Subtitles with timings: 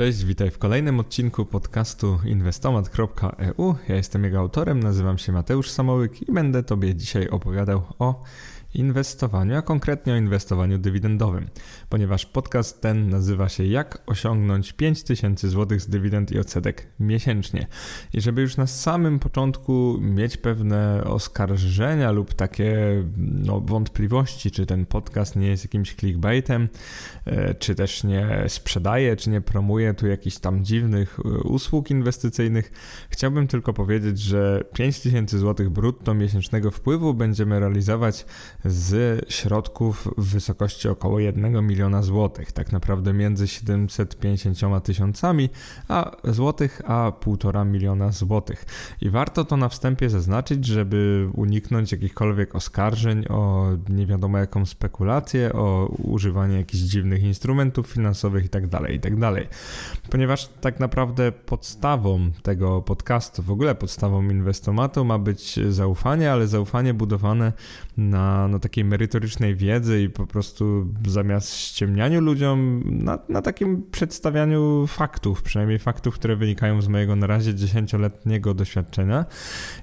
[0.00, 3.74] Cześć, witaj w kolejnym odcinku podcastu inwestomat.eu.
[3.88, 8.22] Ja jestem jego autorem, nazywam się Mateusz Samołyk i będę Tobie dzisiaj opowiadał o
[8.74, 11.48] inwestowaniu, a konkretnie o inwestowaniu dywidendowym,
[11.88, 17.66] ponieważ podcast ten nazywa się Jak osiągnąć 5000 zł z dywidend i odsetek miesięcznie.
[18.12, 22.76] I żeby już na samym początku mieć pewne oskarżenia lub takie
[23.16, 26.68] no, wątpliwości, czy ten podcast nie jest jakimś clickbaitem,
[27.24, 32.72] e, czy też nie sprzedaje, czy nie promuje tu jakichś tam dziwnych e, usług inwestycyjnych,
[33.10, 38.26] chciałbym tylko powiedzieć, że 5000 zł brutto miesięcznego wpływu będziemy realizować
[38.64, 45.48] z środków w wysokości około 1 miliona złotych, tak naprawdę między 750 tysiącami
[45.88, 48.64] a złotych a 1,5 miliona złotych.
[49.00, 55.52] I warto to na wstępie zaznaczyć, żeby uniknąć jakichkolwiek oskarżeń o nie wiadomo jaką spekulację,
[55.52, 59.32] o używanie jakichś dziwnych instrumentów finansowych itd., tak itd.
[59.32, 59.48] Tak
[60.10, 66.94] Ponieważ tak naprawdę podstawą tego podcastu, w ogóle podstawą inwestomatu ma być zaufanie, ale zaufanie
[66.94, 67.52] budowane
[67.96, 74.86] na no, takiej merytorycznej wiedzy i po prostu zamiast ściemnianiu ludziom, na, na takim przedstawianiu
[74.86, 79.24] faktów, przynajmniej faktów, które wynikają z mojego na razie dziesięcioletniego doświadczenia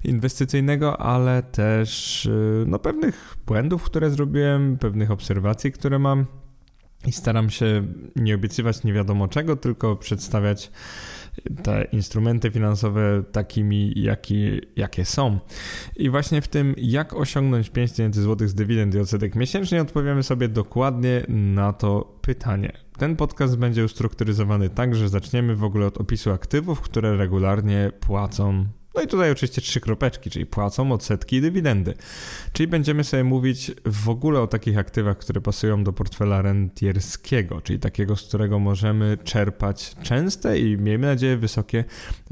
[0.04, 6.26] inwestycyjnego, ale też y, no, pewnych błędów, które zrobiłem, pewnych obserwacji, które mam.
[7.06, 7.84] I staram się
[8.16, 10.72] nie obiecywać nie wiadomo czego, tylko przedstawiać
[11.64, 15.40] te instrumenty finansowe takimi, jaki, jakie są.
[15.96, 20.48] I właśnie w tym, jak osiągnąć 5000 zł z dywidend i odsetek miesięcznie, odpowiemy sobie
[20.48, 22.72] dokładnie na to pytanie.
[22.98, 28.66] Ten podcast będzie ustrukturyzowany tak, że zaczniemy w ogóle od opisu aktywów, które regularnie płacą
[28.98, 31.94] no i tutaj oczywiście trzy kropeczki, czyli płacą odsetki i dywidendy.
[32.53, 37.80] Czyli będziemy sobie mówić w ogóle o takich aktywach, które pasują do portfela rentierskiego, czyli
[37.80, 41.84] takiego, z którego możemy czerpać częste i miejmy nadzieję wysokie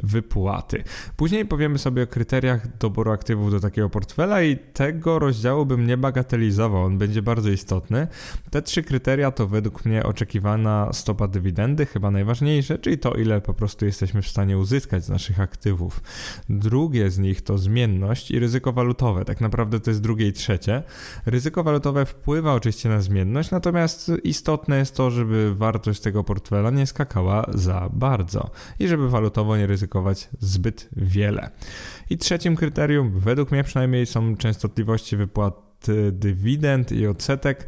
[0.04, 0.84] wypłaty.
[1.16, 5.98] Później powiemy sobie o kryteriach doboru aktywów do takiego portfela i tego rozdziału bym nie
[5.98, 8.08] bagatelizował, on będzie bardzo istotny.
[8.50, 13.54] Te trzy kryteria to według mnie oczekiwana stopa dywidendy, chyba najważniejsze, czyli to ile po
[13.54, 16.02] prostu jesteśmy w stanie uzyskać z naszych aktywów.
[16.60, 19.26] Drugie z nich to zmienność i ryzyko walutowe.
[19.26, 20.84] Tak naprawdę to jest drugie i trzecie.
[21.26, 26.88] Ryzyko walutowe wpływa oczywiście na zmienność, natomiast istotne jest to, żeby wartość tego portfela nie
[26.88, 28.50] skakała za bardzo
[28.80, 31.50] i żeby walutowo nie ryzykować zbyt wiele.
[32.10, 35.65] I trzecim kryterium, według mnie przynajmniej, są częstotliwości wypłat
[36.12, 37.68] dywidend i odsetek.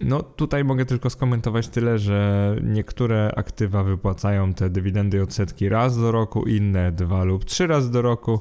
[0.00, 5.98] No tutaj mogę tylko skomentować tyle, że niektóre aktywa wypłacają te dywidendy i odsetki raz
[5.98, 8.40] do roku, inne dwa lub trzy razy do roku,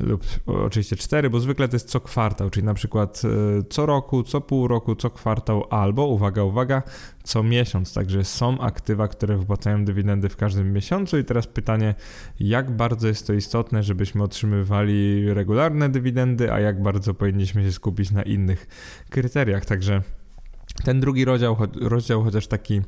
[0.00, 4.22] lub oczywiście cztery, bo zwykle to jest co kwartał, czyli na przykład e, co roku,
[4.22, 6.82] co pół roku, co kwartał, albo uwaga, uwaga,
[7.22, 7.94] co miesiąc.
[7.94, 11.18] Także są aktywa, które wypłacają dywidendy w każdym miesiącu.
[11.18, 11.94] I teraz pytanie,
[12.40, 18.10] jak bardzo jest to istotne, żebyśmy otrzymywali regularne dywidendy, a jak bardzo powinniśmy się skupić
[18.10, 18.45] na innych
[19.10, 19.64] kryteriach.
[19.64, 20.02] Także
[20.84, 22.80] ten drugi rozdział, rozdział, chociaż taki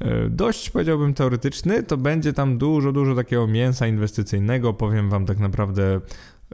[0.00, 4.72] e, dość powiedziałbym teoretyczny, to będzie tam dużo, dużo takiego mięsa inwestycyjnego.
[4.72, 6.00] Powiem Wam tak naprawdę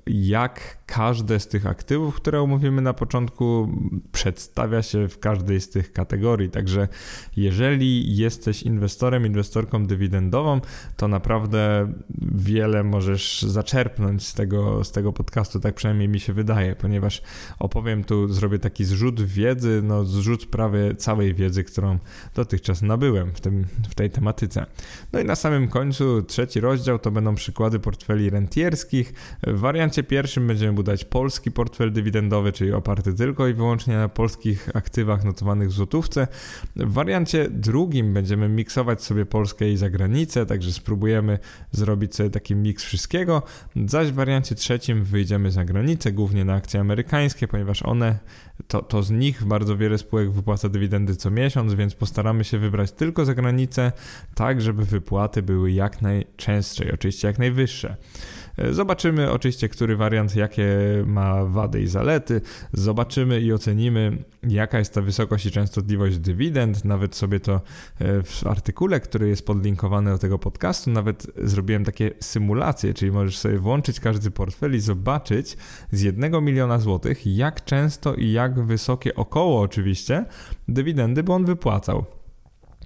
[0.06, 3.69] jak każde z tych aktywów, które omówimy na początku,
[4.12, 6.50] przedstawia się w każdej z tych kategorii.
[6.50, 6.88] Także
[7.37, 10.60] jeżeli jesteś inwestorem, inwestorką dywidendową,
[10.97, 16.77] to naprawdę wiele możesz zaczerpnąć z tego, z tego podcastu, tak przynajmniej mi się wydaje,
[16.77, 17.22] ponieważ
[17.59, 21.99] opowiem tu, zrobię taki zrzut wiedzy, no zrzut prawie całej wiedzy, którą
[22.34, 24.66] dotychczas nabyłem w, tym, w tej tematyce.
[25.12, 29.12] No i na samym końcu trzeci rozdział to będą przykłady portfeli rentierskich,
[29.47, 34.69] wariant wariancie pierwszym będziemy budować polski portfel dywidendowy, czyli oparty tylko i wyłącznie na polskich
[34.77, 36.28] aktywach notowanych w złotówce.
[36.77, 41.39] W wariancie drugim będziemy miksować sobie Polskę i zagranicę, także spróbujemy
[41.73, 43.43] zrobić sobie taki miks wszystkiego.
[43.87, 48.19] Zaś w wariancie trzecim wyjdziemy za granicę, głównie na akcje amerykańskie, ponieważ one,
[48.69, 52.93] to, to z nich bardzo wiele spółek wypłaca dywidendy co miesiąc, więc postaramy się wybrać
[52.93, 53.93] tylko za granicę,
[54.34, 57.97] tak żeby wypłaty były jak najczęstsze i oczywiście jak najwyższe.
[58.71, 60.66] Zobaczymy oczywiście, który wariant, jakie
[61.07, 62.41] ma wady i zalety.
[62.72, 66.84] Zobaczymy i ocenimy, jaka jest ta wysokość i częstotliwość dywidend.
[66.84, 72.10] Nawet sobie to e, w artykule, który jest podlinkowany do tego podcastu, nawet zrobiłem takie
[72.21, 75.57] symulacje, czyli możesz sobie włączyć każdy portfel i zobaczyć
[75.92, 80.24] z jednego miliona złotych, jak często i jak wysokie, około oczywiście,
[80.68, 82.20] dywidendy by on wypłacał.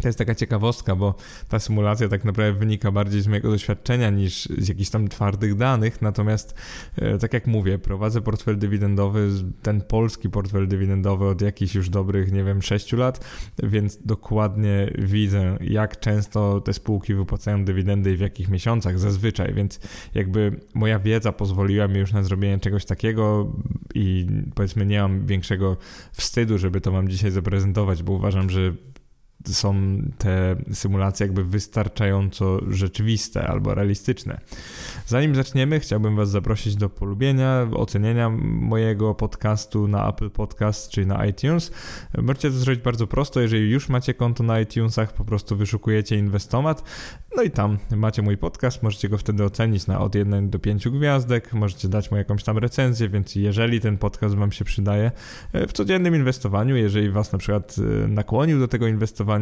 [0.03, 1.15] To jest taka ciekawostka, bo
[1.49, 6.03] ta symulacja tak naprawdę wynika bardziej z mojego doświadczenia niż z jakichś tam twardych danych.
[6.03, 6.55] Natomiast,
[6.97, 9.29] e, tak jak mówię, prowadzę portfel dywidendowy,
[9.63, 13.25] ten polski portfel dywidendowy od jakichś już dobrych, nie wiem, 6 lat,
[13.63, 19.55] więc dokładnie widzę, jak często te spółki wypłacają dywidendy i w jakich miesiącach zazwyczaj.
[19.55, 19.81] Więc
[20.15, 23.53] jakby moja wiedza pozwoliła mi już na zrobienie czegoś takiego
[23.95, 25.77] i powiedzmy, nie mam większego
[26.13, 28.73] wstydu, żeby to Wam dzisiaj zaprezentować, bo uważam, że
[29.49, 29.75] są
[30.19, 34.41] te symulacje jakby wystarczająco rzeczywiste albo realistyczne.
[35.07, 41.27] Zanim zaczniemy, chciałbym Was zaprosić do polubienia, ocenienia mojego podcastu na Apple Podcast czy na
[41.27, 41.73] iTunes.
[42.19, 46.83] Możecie to zrobić bardzo prosto, jeżeli już macie konto na iTunesach, po prostu wyszukujecie Inwestomat,
[47.37, 50.89] no i tam macie mój podcast, możecie go wtedy ocenić na od 1 do 5
[50.89, 55.11] gwiazdek, możecie dać mu jakąś tam recenzję, więc jeżeli ten podcast Wam się przydaje
[55.53, 59.34] w codziennym inwestowaniu, jeżeli Was na przykład e, nakłonił do tego inwestowania,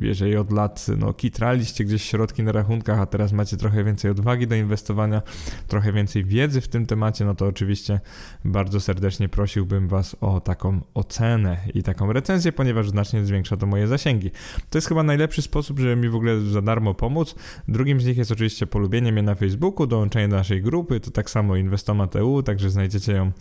[0.00, 4.46] jeżeli od lat no, kitraliście gdzieś środki na rachunkach, a teraz macie trochę więcej odwagi
[4.46, 5.22] do inwestowania,
[5.68, 8.00] trochę więcej wiedzy w tym temacie, no to oczywiście
[8.44, 13.88] bardzo serdecznie prosiłbym Was o taką ocenę i taką recenzję, ponieważ znacznie zwiększa to moje
[13.88, 14.30] zasięgi.
[14.70, 17.34] To jest chyba najlepszy sposób, żeby mi w ogóle za darmo pomóc,
[17.68, 21.30] Drugim z nich jest oczywiście polubienie mnie na Facebooku, dołączenie do naszej grupy, to tak
[21.30, 23.32] samo Inwestomat.eu, także znajdziecie ją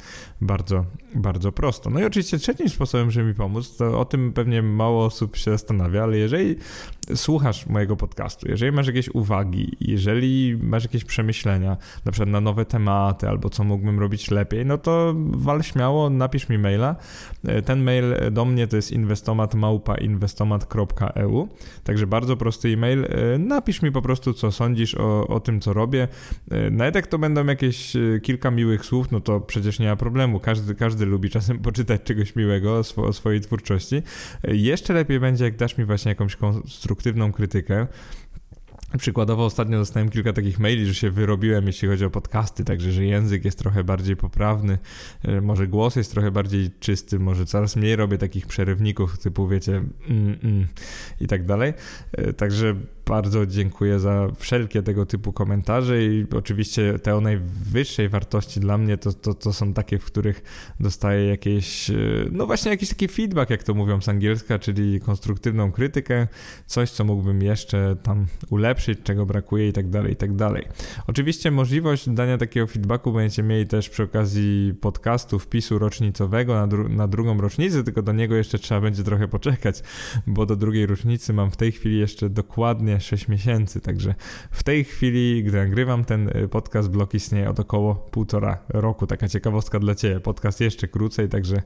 [0.42, 0.86] bardzo,
[1.16, 1.90] bardzo prosto.
[1.90, 5.52] No i oczywiście trzecim sposobem, żeby mi pomóc, to o tym pewnie mało osób się
[5.52, 6.56] zastanawia, ale jeżeli
[7.16, 12.66] słuchasz mojego podcastu, jeżeli masz jakieś uwagi, jeżeli masz jakieś przemyślenia, na przykład na nowe
[12.66, 16.96] tematy albo co mógłbym robić lepiej, no to wal śmiało, napisz mi maila.
[17.66, 21.48] Ten mail do mnie to jest inwestomat.inwestomat.eu,
[21.84, 23.08] także bardzo prosty e-mail.
[23.40, 26.08] Napisz mi po prostu, co sądzisz o, o tym, co robię.
[26.72, 30.40] Nawet jak to będą jakieś e, kilka miłych słów, no to przecież nie ma problemu.
[30.40, 34.02] Każdy, każdy lubi czasem poczytać czegoś miłego o, swo, o swojej twórczości.
[34.44, 36.36] Jeszcze lepiej będzie, jak dasz mi właśnie jakąś
[36.94, 37.88] konstruktywną krytykę.
[38.98, 43.06] Przykładowo ostatnio dostałem kilka takich maili, że się wyrobiłem, jeśli chodzi o podcasty, także że
[43.06, 44.78] język jest trochę bardziej poprawny,
[45.42, 50.40] może głos jest trochę bardziej czysty, może coraz mniej robię takich przerywników typu wiecie mm,
[50.44, 50.68] mm,
[51.22, 51.74] i tak dalej.
[52.38, 52.76] Także
[53.06, 58.98] bardzo dziękuję za wszelkie tego typu komentarze i oczywiście te o najwyższej wartości dla mnie
[58.98, 60.44] to, to, to są takie, w których
[60.80, 61.96] dostaję jakieś, e,
[62.32, 66.28] no właśnie jakiś taki feedback, jak to mówią z angielska, czyli konstruktywną krytykę,
[66.66, 70.68] coś, co mógłbym jeszcze tam ulepszyć, czego brakuje i tak dalej, i tak dalej.
[71.08, 76.90] Oczywiście możliwość dania takiego feedbacku będziecie mieli też przy okazji podcastu, wpisu rocznicowego na, dru
[76.90, 79.82] na drugą rocznicę, tylko do niego jeszcze trzeba będzie trochę poczekać,
[80.28, 84.16] bo do drugiej rocznicy mam w tej chwili jeszcze dokładnie dokładnie 6 miesięcy, także
[84.52, 89.08] w tej chwili, gdy nagrywam ten y, podcast, blog istnieje od około półtora roku.
[89.08, 90.20] Taka ciekawostka dla Ciebie.
[90.20, 91.62] Podcast jeszcze krócej, także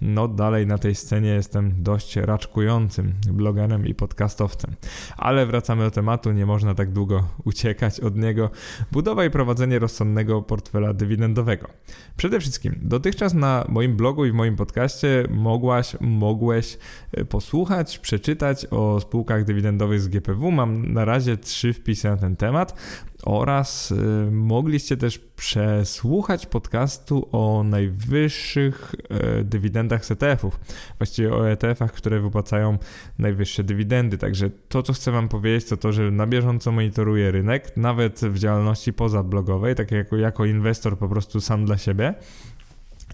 [0.00, 4.74] no dalej na tej scenie jestem dość raczkującym blogerem i podcastowcem.
[5.16, 8.50] Ale wracamy do tematu, nie można tak długo uciekać od niego.
[8.92, 11.68] Budowa i prowadzenie rozsądnego portfela dywidendowego.
[12.16, 16.78] Przede wszystkim, dotychczas na moim blogu i w moim podcaście mogłaś, mogłeś
[17.18, 20.50] y, posłuchać, przeczytać o spółkach dywidendowych z GPW.
[20.50, 22.74] Mam mam na razie trzy wpisy na ten temat
[23.22, 28.94] oraz y, mogliście też przesłuchać podcastu o najwyższych
[29.40, 30.60] y, dywidendach z ETF-ów,
[30.98, 32.78] właściwie o ETF-ach, które wypłacają
[33.18, 34.18] najwyższe dywidendy.
[34.18, 38.38] Także to, co chcę Wam powiedzieć, to to, że na bieżąco monitoruję rynek, nawet w
[38.38, 42.14] działalności pozablogowej, tak jako, jako inwestor po prostu sam dla siebie,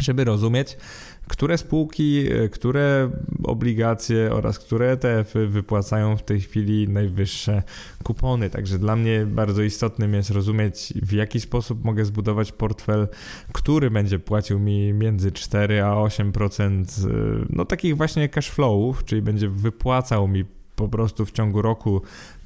[0.00, 0.76] żeby rozumieć,
[1.28, 3.10] które spółki, e, które
[3.44, 7.62] obligacje oraz które ETF-y wypłacają w tej chwili najwyższe
[8.02, 8.50] kupony.
[8.50, 13.08] Także dla mnie bardzo istotnym jest rozumieć, w jaki sposób mogę zbudować portfel,
[13.52, 19.22] który będzie płacił mi między 4 a 8% e, no takich właśnie cash flowów, czyli
[19.22, 20.44] będzie wypłacał mi
[20.76, 22.02] po prostu w ciągu roku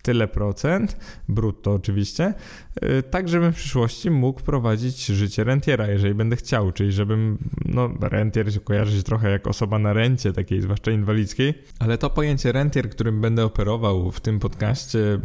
[0.08, 0.96] tyle procent,
[1.28, 2.34] brutto oczywiście,
[2.82, 7.90] y, tak żebym w przyszłości mógł prowadzić życie rentiera, jeżeli będę chciał, czyli żebym, no
[8.00, 12.90] rentier się kojarzy trochę jak osoba na rencie, takiej zwłaszcza inwalidzkiej, ale to pojęcie rentier,
[12.90, 15.20] którym będę operował w tym podcaście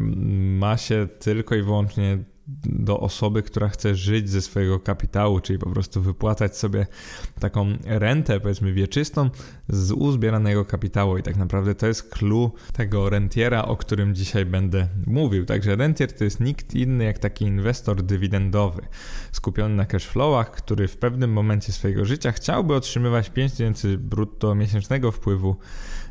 [0.60, 2.18] ma się tylko i wyłącznie
[2.66, 6.88] do osoby, która chce żyć ze swojego kapitału, czyli po prostu wypłacać sobie
[7.40, 9.30] taką rentę, powiedzmy wieczystą
[9.70, 11.18] z uzbieranego kapitału.
[11.18, 15.46] I tak naprawdę to jest clue tego rentiera, o którym dzisiaj będę mówił.
[15.46, 18.82] Także rentier to jest nikt inny jak taki inwestor dywidendowy,
[19.32, 25.56] skupiony na cashflowach, który w pewnym momencie swojego życia chciałby otrzymywać 5000 brutto miesięcznego wpływu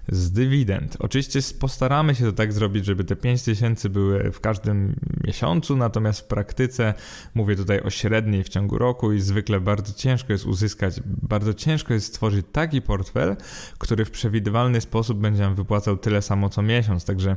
[0.08, 0.96] z dywidend.
[0.98, 6.94] Oczywiście postaramy się to tak zrobić, żeby te 5000 były w każdym miesiącu, natomiast praktyce
[7.34, 11.94] mówię tutaj o średniej w ciągu roku i zwykle bardzo ciężko jest uzyskać, bardzo ciężko
[11.94, 13.36] jest stworzyć taki portfel,
[13.78, 17.04] który w przewidywalny sposób będzie nam wypłacał tyle samo co miesiąc.
[17.04, 17.36] Także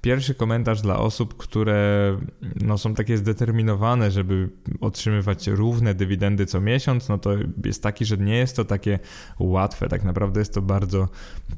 [0.00, 2.16] Pierwszy komentarz dla osób, które
[2.60, 4.48] no, są takie zdeterminowane, żeby
[4.80, 7.30] otrzymywać równe dywidendy co miesiąc, no to
[7.64, 8.98] jest taki, że nie jest to takie
[9.38, 9.88] łatwe.
[9.88, 11.08] Tak naprawdę jest to bardzo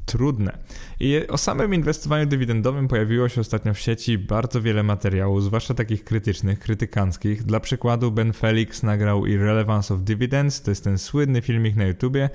[0.05, 0.57] trudne.
[0.99, 6.03] I o samym inwestowaniu dywidendowym pojawiło się ostatnio w sieci bardzo wiele materiałów, zwłaszcza takich
[6.03, 7.43] krytycznych, krytykanckich.
[7.43, 12.29] Dla przykładu Ben Felix nagrał Irrelevance of Dividends, to jest ten słynny filmik na YouTubie,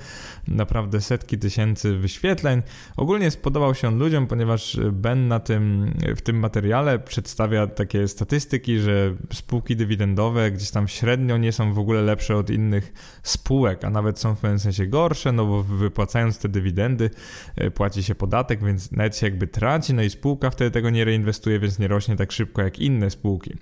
[0.49, 2.62] naprawdę setki tysięcy wyświetleń.
[2.97, 8.78] Ogólnie spodobał się on ludziom, ponieważ Ben na tym w tym materiale przedstawia takie statystyki,
[8.78, 12.92] że spółki dywidendowe gdzieś tam średnio nie są w ogóle lepsze od innych
[13.23, 17.11] spółek, a nawet są w pewnym sensie gorsze, no bo wypłacając te dywidendy
[17.56, 21.04] e, płaci się podatek, więc nawet się jakby traci, no i spółka wtedy tego nie
[21.04, 23.54] reinwestuje, więc nie rośnie tak szybko jak inne spółki.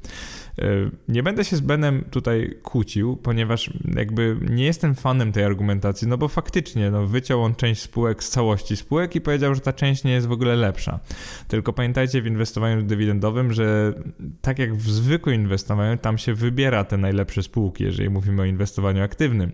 [0.59, 6.09] E, nie będę się z Benem tutaj kłócił, ponieważ jakby nie jestem fanem tej argumentacji,
[6.09, 9.73] no bo faktycznie no, wyciął on część spółek z całości spółek i powiedział, że ta
[9.73, 11.01] część nie jest w ogóle lepsza.
[11.49, 13.95] Tylko pamiętajcie w inwestowaniu dywidendowym, że
[14.41, 19.03] tak jak w zwykłym inwestowaniu, tam się wybiera te najlepsze spółki, jeżeli mówimy o inwestowaniu
[19.03, 19.53] aktywnym.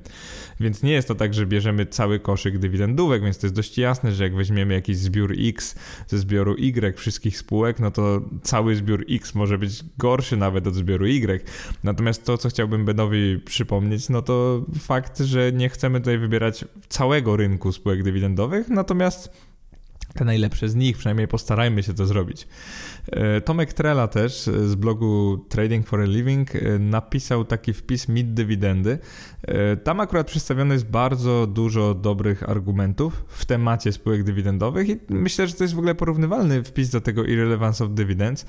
[0.61, 4.13] Więc nie jest to tak, że bierzemy cały koszyk dywidendówek, więc to jest dość jasne,
[4.13, 5.75] że jak weźmiemy jakiś zbiór X
[6.07, 10.75] ze zbioru Y wszystkich spółek, no to cały zbiór X może być gorszy nawet od
[10.75, 11.45] zbioru Y.
[11.85, 17.37] Natomiast to, co chciałbym Benowi przypomnieć, no to fakt, że nie chcemy tutaj wybierać całego
[17.37, 19.31] rynku spółek dywidendowych, natomiast
[20.15, 22.49] te najlepsze z nich, przynajmniej postarajmy się to zrobić.
[23.13, 28.35] E, Tomek Trela też z blogu Trading for a Living e, napisał taki wpis Mid
[28.35, 28.99] Dywidendy.
[29.43, 35.47] E, tam akurat przedstawione jest bardzo dużo dobrych argumentów w temacie spółek dywidendowych i myślę,
[35.47, 38.47] że to jest w ogóle porównywalny wpis do tego Irrelevance of Dividends.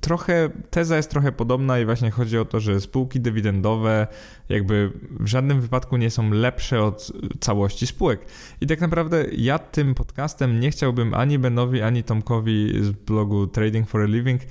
[0.00, 4.06] Trochę, teza jest trochę podobna i właśnie chodzi o to, że spółki dywidendowe
[4.48, 8.26] jakby w żadnym wypadku nie są lepsze od całości spółek.
[8.60, 13.88] I tak naprawdę ja tym podcastem nie chciałbym ani Benowi, ani Tomkowi z blogu Trading
[13.88, 14.42] for a Living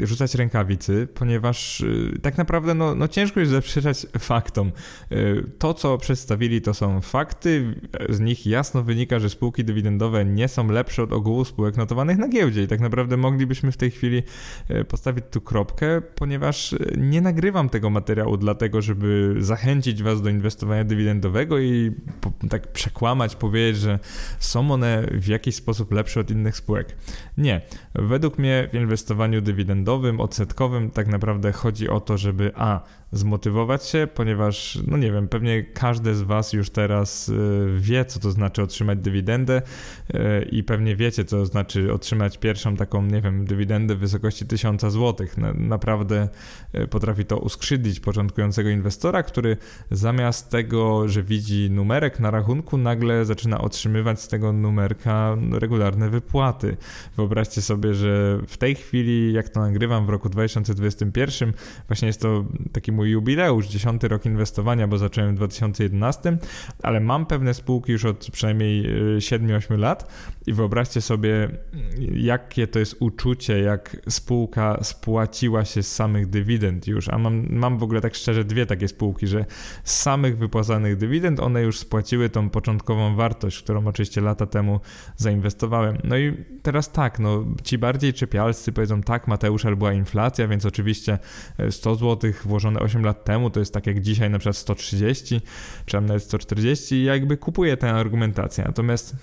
[0.00, 4.72] rzucać rękawicy, ponieważ y, tak naprawdę no, no ciężko jest zaprzeczać faktom.
[5.12, 7.74] Y, to, co przedstawili, to są fakty.
[8.08, 12.28] Z nich jasno wynika, że spółki dywidendowe nie są lepsze od ogółu spółek notowanych na
[12.28, 14.22] giełdzie i tak naprawdę moglibyśmy w tej chwili
[14.70, 20.84] y, postawić tu kropkę, ponieważ nie nagrywam tego materiału dlatego, żeby zachęcić Was do inwestowania
[20.84, 21.92] dywidendowego i
[22.50, 23.98] tak przekłamać, powiedzieć, że
[24.38, 26.96] są one w jakiś sposób lepsze od innych spółek.
[27.38, 27.60] Nie.
[27.94, 32.80] Według mnie w inwestowaniu dywidendowym, odsetkowym tak naprawdę chodzi o to, żeby a
[33.12, 38.20] zmotywować się, ponieważ, no nie wiem, pewnie każdy z Was już teraz y, wie, co
[38.20, 39.62] to znaczy otrzymać dywidendę
[40.14, 44.46] y, i pewnie wiecie, co to znaczy otrzymać pierwszą taką, nie wiem, dywidendę w wysokości
[44.46, 45.26] 1000 zł.
[45.54, 46.28] Naprawdę
[46.74, 49.56] y, potrafi to uskrzydlić początkującego inwestora, który
[49.90, 56.76] zamiast tego, że widzi numerek na rachunku, nagle zaczyna otrzymywać z tego numerka regularne wypłaty.
[57.16, 61.52] Wyobraźcie sobie, że w tej chwili, jak to nagrywam w roku 2021,
[61.88, 66.38] właśnie jest to taki mój mój jubileusz, dziesiąty rok inwestowania, bo zacząłem w 2011,
[66.82, 68.84] ale mam pewne spółki już od przynajmniej
[69.18, 70.12] 7-8 e, lat
[70.46, 71.48] i wyobraźcie sobie,
[72.14, 77.78] jakie to jest uczucie, jak spółka spłaciła się z samych dywidend już, a mam, mam
[77.78, 79.44] w ogóle tak szczerze dwie takie spółki, że
[79.84, 84.80] z samych wypłacanych dywidend one już spłaciły tą początkową wartość, którą oczywiście lata temu
[85.16, 85.98] zainwestowałem.
[86.04, 90.66] No i teraz tak, no ci bardziej czepialscy powiedzą tak, Mateusz, ale była inflacja, więc
[90.66, 91.18] oczywiście
[91.70, 95.40] 100 zł włożone 8 lat temu to jest tak jak dzisiaj na przykład 130,
[95.86, 98.64] czy nawet 140 i jakby kupuję tę argumentację.
[98.64, 99.16] Natomiast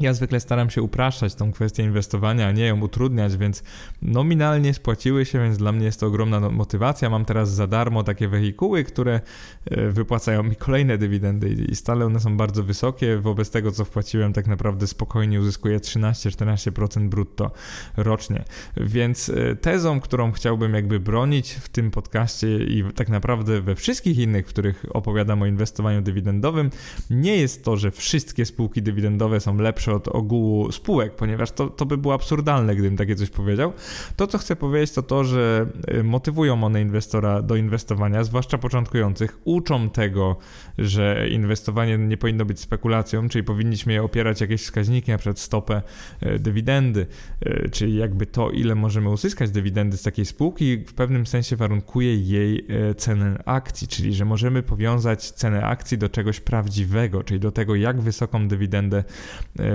[0.00, 3.62] ja zwykle staram się upraszczać tą kwestię inwestowania, a nie ją utrudniać, więc
[4.02, 7.10] nominalnie spłaciły się, więc dla mnie jest to ogromna no, motywacja.
[7.10, 9.20] Mam teraz za darmo takie wehikuły, które
[9.64, 13.18] e, wypłacają mi kolejne dywidendy i stale one są bardzo wysokie.
[13.18, 17.50] Wobec tego, co wpłaciłem, tak naprawdę spokojnie uzyskuję 13-14% brutto
[17.96, 18.44] rocznie.
[18.76, 24.18] Więc e, tezą, którą chciałbym jakby bronić w tym podcaście i tak naprawdę we wszystkich
[24.18, 26.70] innych, w których opowiadam o inwestowaniu dywidendowym,
[27.10, 31.86] nie jest to, że wszystkie spółki dywidendowe są lepsze od ogółu spółek, ponieważ to, to
[31.86, 33.72] by było absurdalne, gdybym takie coś powiedział.
[34.16, 39.38] To, co chcę powiedzieć, to to, że y, motywują one inwestora do inwestowania, zwłaszcza początkujących,
[39.44, 40.36] uczą tego,
[40.78, 45.82] że inwestowanie nie powinno być spekulacją, czyli powinniśmy je opierać jakieś wskaźniki, na przykład stopę
[46.22, 47.06] y, dywidendy,
[47.46, 52.16] y, czyli jakby to, ile możemy uzyskać dywidendy z takiej spółki, w pewnym sensie warunkuje
[52.16, 57.74] jej cenę akcji, czyli że możemy powiązać cenę akcji do czegoś prawdziwego, czyli do tego,
[57.74, 59.04] jak wysoką dywidendę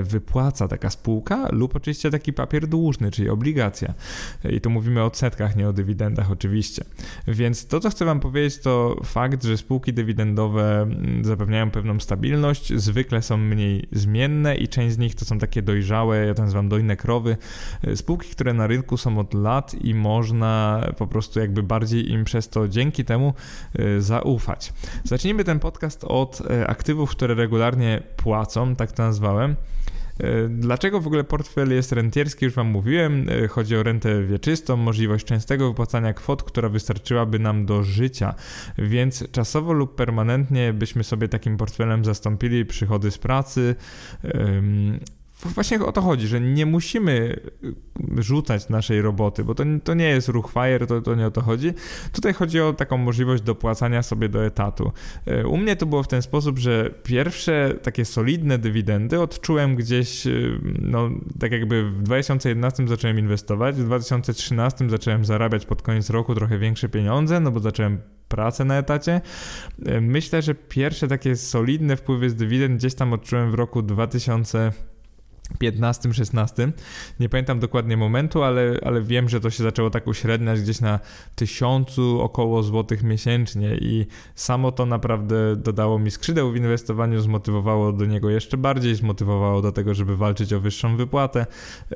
[0.03, 3.93] wypłaca taka spółka lub oczywiście taki papier dłużny, czyli obligacja.
[4.49, 6.83] I tu mówimy o odsetkach, nie o dywidendach oczywiście.
[7.27, 12.73] Więc to, co chcę Wam powiedzieć, to fakt, że spółki dywidendowe mm, zapewniają pewną stabilność,
[12.75, 16.69] zwykle są mniej zmienne i część z nich to są takie dojrzałe, ja to nazywam
[16.69, 17.37] dojne krowy,
[17.95, 22.49] spółki, które na rynku są od lat i można po prostu jakby bardziej im przez
[22.49, 23.33] to dzięki temu
[23.79, 24.73] y, zaufać.
[25.03, 29.55] Zacznijmy ten podcast od y, aktywów, które regularnie płacą, tak to nazwałem.
[30.23, 32.45] Y, dlaczego w ogóle portfel jest rentierski?
[32.45, 33.25] Już Wam mówiłem.
[33.49, 38.35] Chodzi o rentę wieczystą, możliwość częstego wypłacania kwot, która wystarczyłaby nam do życia,
[38.77, 43.75] więc czasowo lub permanentnie byśmy sobie takim portfelem zastąpili przychody z pracy,
[45.45, 47.39] Właśnie o to chodzi, że nie musimy
[48.17, 51.41] rzucać naszej roboty, bo to, to nie jest ruch FIRE, to, to nie o to
[51.41, 51.73] chodzi.
[52.11, 54.91] Tutaj chodzi o taką możliwość dopłacania sobie do etatu.
[55.25, 60.27] E, u mnie to było w ten sposób, że pierwsze takie solidne dywidendy odczułem gdzieś,
[60.27, 60.31] e,
[60.81, 66.59] no tak jakby w 2011 zacząłem inwestować, w 2013 zacząłem zarabiać pod koniec roku trochę
[66.59, 69.21] większe pieniądze, no bo zacząłem pracę na etacie.
[70.01, 74.71] Myślę, że pierwsze takie solidne wpływy z dywidend gdzieś tam odczułem w roku 2000
[75.57, 76.71] 15-16.
[77.19, 80.99] Nie pamiętam dokładnie momentu, ale, ale wiem, że to się zaczęło tak uśredniać gdzieś na
[81.35, 88.05] tysiącu około złotych miesięcznie i samo to naprawdę dodało mi skrzydeł w inwestowaniu, zmotywowało do
[88.05, 91.45] niego jeszcze bardziej, zmotywowało do tego, żeby walczyć o wyższą wypłatę.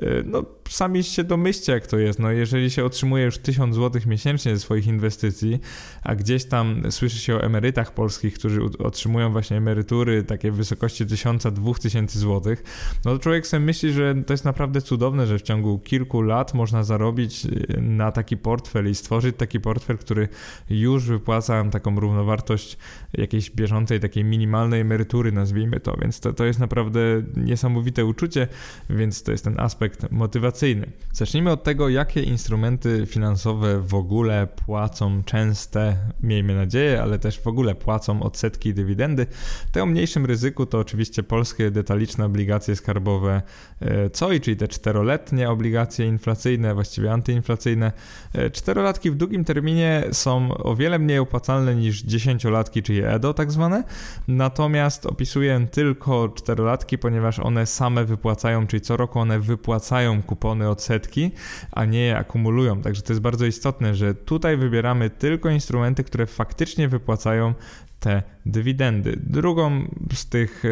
[0.02, 2.18] Y, no, sami się domyślcie, jak to jest.
[2.18, 5.60] No, jeżeli się otrzymuje już 1000 złotych miesięcznie ze swoich inwestycji,
[6.04, 11.06] a gdzieś tam słyszy się o emerytach polskich, którzy otrzymują właśnie emerytury takie w wysokości
[11.06, 12.62] 1000-2000 złotych,
[13.04, 16.54] no to człowiek sobie myśli, że to jest naprawdę cudowne, że w ciągu kilku lat
[16.54, 20.28] można zarobić y, na taki portfel i stworzyć taki portfel, który
[20.70, 22.78] już wypłaca taką równowartość
[23.12, 25.96] jakiejś bieżącej, takiej minimalnej emerytury, nazwijmy to.
[26.00, 27.00] Więc to, to jest naprawdę
[27.36, 28.48] niesamowite uczucie,
[28.90, 30.90] więc to jest ten aspekt motywacyjny.
[31.12, 37.46] Zacznijmy od tego, jakie instrumenty finansowe w ogóle płacą częste, miejmy nadzieję, ale też w
[37.46, 39.26] ogóle płacą odsetki i dywidendy.
[39.72, 43.42] Te o mniejszym ryzyku to oczywiście polskie detaliczne obligacje skarbowe
[43.80, 47.92] E, COI, czyli te czteroletnie obligacje inflacyjne, właściwie antyinflacyjne.
[48.32, 53.52] E, czterolatki w długim terminie są o wiele mniej opłacalne niż dziesięciolatki, czyli EDO tak
[53.52, 53.84] zwane.
[54.28, 61.30] Natomiast opisuję tylko czterolatki, ponieważ one same wypłacają, czyli co roku one wypłacają kupony odsetki,
[61.72, 62.82] a nie je akumulują.
[62.82, 67.54] Także to jest bardzo istotne, że tutaj wybieramy tylko instrumenty, które faktycznie wypłacają
[68.00, 69.18] te dywidendy.
[69.26, 70.62] Drugą z tych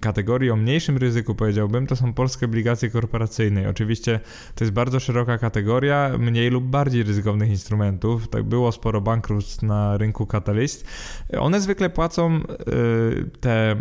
[0.00, 3.68] kategorii o mniejszym ryzyku, powiedziałbym, to są polskie obligacje korporacyjne.
[3.68, 4.20] Oczywiście
[4.54, 8.28] to jest bardzo szeroka kategoria mniej lub bardziej ryzykownych instrumentów.
[8.28, 10.86] Tak było sporo bankructw na rynku Catalyst.
[11.38, 13.76] One zwykle płacą y, te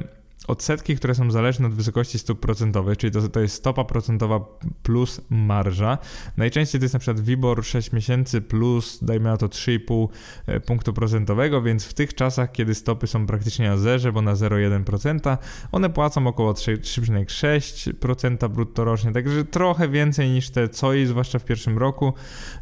[0.47, 4.39] odsetki, które są zależne od wysokości stóp procentowych, czyli to, to jest stopa procentowa
[4.84, 5.97] plus marża.
[6.38, 10.08] Najczęściej to jest na przykład WIBOR 6 miesięcy plus, dajmy na to 3,5
[10.47, 14.34] e, punktu procentowego, więc w tych czasach, kiedy stopy są praktycznie na zerze, bo na
[14.34, 15.38] 0,1%,
[15.71, 21.77] one płacą około 3,6% brutto rocznie, także trochę więcej niż te COI, zwłaszcza w pierwszym
[21.77, 22.13] roku.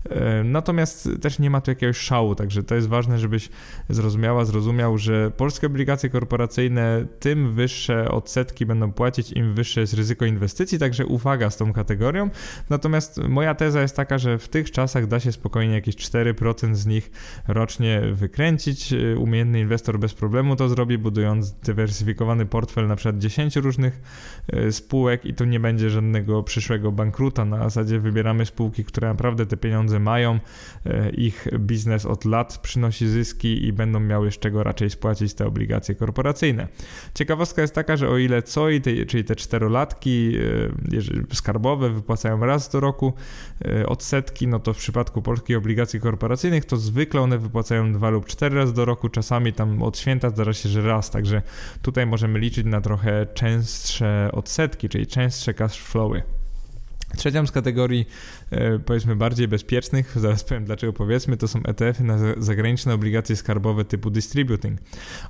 [0.10, 3.50] E, natomiast też nie ma tu jakiegoś szału, także to jest ważne, żebyś
[3.90, 9.94] zrozumiała, zrozumiał, że polskie obligacje korporacyjne tym wyższe wyższe odsetki będą płacić, im wyższe jest
[9.94, 12.30] ryzyko inwestycji, także uwaga z tą kategorią.
[12.70, 16.86] Natomiast moja teza jest taka, że w tych czasach da się spokojnie jakieś 4% z
[16.86, 17.12] nich
[17.48, 18.94] rocznie wykręcić.
[19.18, 24.02] Umiejętny inwestor bez problemu to zrobi, budując dywersyfikowany portfel na przykład 10 różnych
[24.48, 27.46] e, spółek i tu nie będzie żadnego przyszłego bankruta.
[27.46, 30.40] Na zasadzie wybieramy spółki, które naprawdę te pieniądze mają,
[30.86, 35.48] e, ich biznes od lat przynosi zyski i będą miały z czego raczej spłacić te
[35.48, 36.68] obligacje korporacyjne.
[37.14, 40.38] Ciekawostka jest taka, że o ile COI, czyli te czterolatki
[41.32, 43.14] e, skarbowe wypłacają raz do roku
[43.66, 48.26] e, odsetki, no to w przypadku polskich obligacji korporacyjnych to zwykle one wypłacają dwa lub
[48.26, 51.42] cztery razy do roku, czasami tam od święta zdarza się, że raz, także
[51.82, 56.24] tutaj możemy liczyć na trochę częstsze odsetki, czyli częstsze cash flowy.
[57.18, 58.08] Trzecią z kategorii
[58.86, 64.10] powiedzmy bardziej bezpiecznych, zaraz powiem dlaczego powiedzmy, to są ETF-y na zagraniczne obligacje skarbowe typu
[64.10, 64.80] distributing.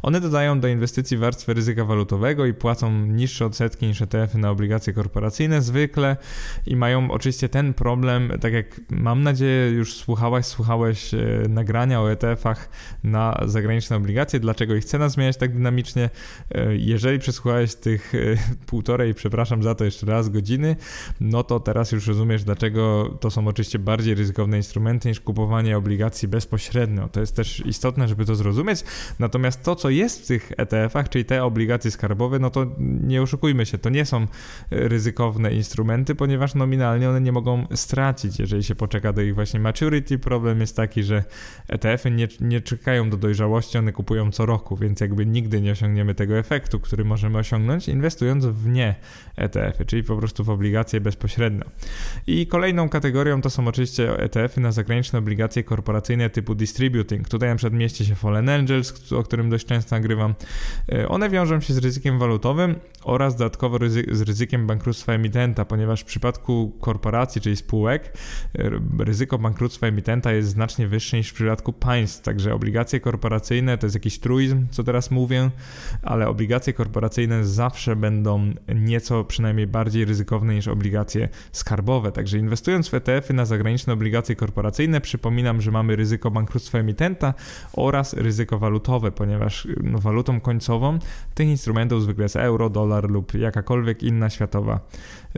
[0.01, 4.93] One dodają do inwestycji warstwę ryzyka walutowego i płacą niższe odsetki niż ETF-y na obligacje
[4.93, 6.17] korporacyjne zwykle
[6.65, 11.17] i mają oczywiście ten problem, tak jak mam nadzieję już słuchałaś, słuchałeś e,
[11.49, 12.69] nagrania o ETF-ach
[13.03, 16.09] na zagraniczne obligacje, dlaczego ich cena zmieniać tak dynamicznie.
[16.51, 18.13] E, jeżeli przesłuchałeś tych
[18.65, 20.75] półtorej, przepraszam za to jeszcze raz, godziny,
[21.21, 26.28] no to teraz już rozumiesz, dlaczego to są oczywiście bardziej ryzykowne instrumenty niż kupowanie obligacji
[26.28, 27.10] bezpośrednio.
[27.10, 28.84] To jest też istotne, żeby to zrozumieć.
[29.19, 33.65] Natomiast to, co jest w tych ETF-ach, czyli te obligacje skarbowe, no to nie oszukujmy
[33.65, 34.28] się, to nie są
[34.71, 40.19] ryzykowne instrumenty, ponieważ nominalnie one nie mogą stracić, jeżeli się poczeka do ich właśnie maturity.
[40.19, 41.23] Problem jest taki, że
[41.67, 46.15] ETF-y nie, nie czekają do dojrzałości, one kupują co roku, więc jakby nigdy nie osiągniemy
[46.15, 48.95] tego efektu, który możemy osiągnąć inwestując w nie
[49.36, 51.65] ETF-y, czyli po prostu w obligacje bezpośrednio.
[52.28, 57.29] I kolejną kategorią to są oczywiście ETF-y na zagraniczne obligacje korporacyjne typu distributing.
[57.29, 60.34] Tutaj na przykład mieści się Fallen Angels, o którym dość często nagrywam.
[60.91, 66.01] E, one wiążą się z ryzykiem walutowym oraz dodatkowo ryzy z ryzykiem bankructwa emitenta, ponieważ
[66.01, 68.17] w przypadku korporacji, czyli spółek,
[68.56, 72.21] e, ryzyko bankructwa emitenta jest znacznie wyższe niż w przypadku państw.
[72.21, 75.51] Także obligacje korporacyjne to jest jakiś truizm, co teraz mówię,
[76.01, 82.12] ale obligacje korporacyjne zawsze będą nieco przynajmniej bardziej ryzykowne niż obligacje skarbowe.
[82.12, 87.34] Także inwestując w ETF-y na zagraniczne obligacje korporacyjne, przypominam, że mamy ryzyko bankructwa emitenta
[87.74, 91.00] oraz ryzyko walutowe, ponieważ no, walutą końcową
[91.34, 94.80] tych instrumentów zwykle jest euro, dolar lub jakakolwiek inna światowa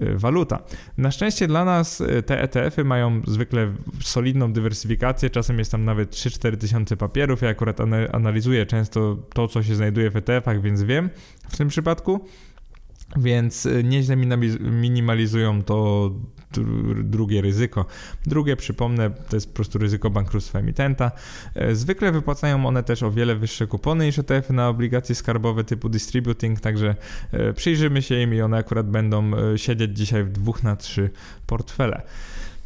[0.02, 0.60] y, waluta.
[0.98, 6.12] Na szczęście dla nas y, te ETF-y mają zwykle solidną dywersyfikację, czasem jest tam nawet
[6.12, 7.42] 3-4 tysiące papierów.
[7.42, 7.78] Ja akurat
[8.12, 11.10] analizuję często to, co się znajduje w ETF-ach, więc wiem
[11.50, 12.26] w tym przypadku.
[13.17, 14.15] Więc y, nieźle
[14.60, 16.12] minimalizują to
[17.04, 17.86] drugie ryzyko.
[18.25, 21.12] Drugie, przypomnę, to jest po prostu ryzyko bankructwa emitenta.
[21.56, 25.89] E, zwykle wypłacają one też o wiele wyższe kupony niż ETF na obligacje skarbowe typu
[25.89, 26.95] distributing, także
[27.32, 31.10] e, przyjrzymy się im i one akurat będą e, siedzieć dzisiaj w dwóch na trzy
[31.47, 32.01] portfele.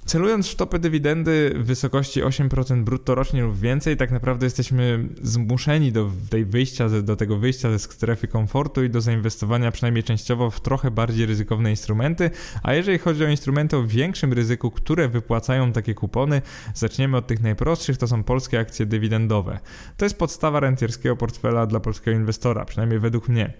[0.10, 5.91] Celując w stopę dywidendy w wysokości 8% brutto rocznie lub więcej, tak naprawdę jesteśmy zmuszeni
[5.91, 10.62] do, tej wyjścia, do tego wyjścia ze strefy komfortu i do zainwestowania przynajmniej częściowo w
[10.62, 12.32] trochę bardziej ryzykowne instrumenty.
[12.63, 16.41] A jeżeli chodzi o instrumenty o większym ryzyku, które wypłacają takie kupony,
[16.74, 19.60] zaczniemy od tych najprostszych, to są polskie akcje dywidendowe.
[19.98, 23.54] To jest podstawa rentierskiego portfela dla polskiego inwestora, przynajmniej według mnie.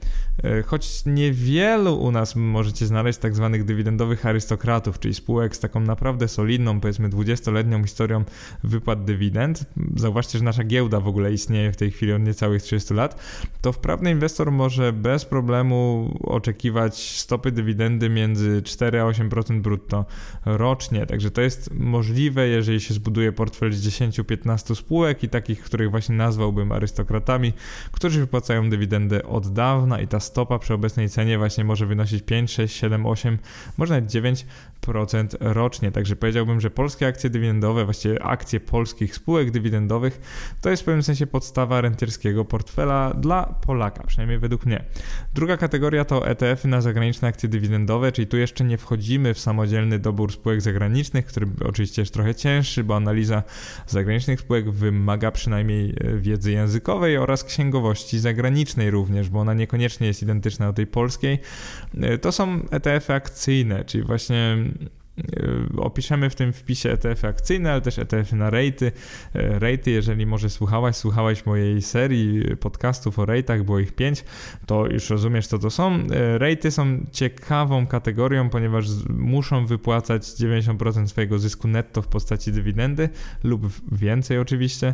[0.44, 5.80] E, choć niewielu u nas możecie znaleźć tak zwanych dywidendowych arystokratów, czyli spółek z taką
[5.80, 8.23] naprawdę solidną, powiedzmy 20-letnią historią
[8.63, 12.93] wypłat dywidend, zauważcie, że nasza giełda w ogóle istnieje w tej chwili od niecałych 30
[12.93, 13.19] lat,
[13.62, 15.80] to wprawny inwestor może bez problemu
[16.23, 20.06] oczekiwać stopy dywidendy między 4 a 8% brutto
[20.45, 21.06] rocznie.
[21.06, 26.15] Także to jest możliwe, jeżeli się zbuduje portfel z 10-15 spółek i takich, których właśnie
[26.15, 27.54] nazwałbym arystokratami,
[27.91, 32.52] którzy wypłacają dywidendę od dawna i ta stopa przy obecnej cenie właśnie może wynosić 5,
[32.52, 33.38] 6, 7, 8,
[33.78, 35.91] może nawet 9% rocznie.
[35.91, 40.22] Także powiedziałbym, że polskie akcje dywidendowe, właściwie akcje polskich spółek dywidendowych,
[40.62, 44.84] to jest w pewnym sensie podstawa rentierskiego portfela dla Polaka, przynajmniej według mnie.
[45.34, 50.00] Druga kategoria to ETF-y na zagraniczne akcje dywidendowe, czyli tu jeszcze nie wchodzimy w samodzielny
[50.00, 53.44] dobór spółek zagranicznych, który oczywiście jest trochę cięższy, bo analiza
[53.88, 60.24] zagranicznych spółek wymaga przynajmniej e, wiedzy językowej oraz księgowości zagranicznej również, bo ona niekoniecznie jest
[60.24, 61.39] identyczna do tej polskiej.
[62.02, 64.58] E, to są ETF-y akcyjne, czyli właśnie
[65.78, 68.92] opiszemy w tym wpisie ETF akcyjne, ale też ETF na rejty.
[69.34, 74.24] E, rejty, jeżeli może słuchałaś, słuchałeś mojej serii podcastów o rejtach, było ich pięć,
[74.66, 75.94] to już rozumiesz, co to są.
[75.94, 83.10] E, rejty są ciekawą kategorią, ponieważ muszą wypłacać 90% swojego zysku netto w postaci dywidendy
[83.44, 84.94] lub więcej oczywiście,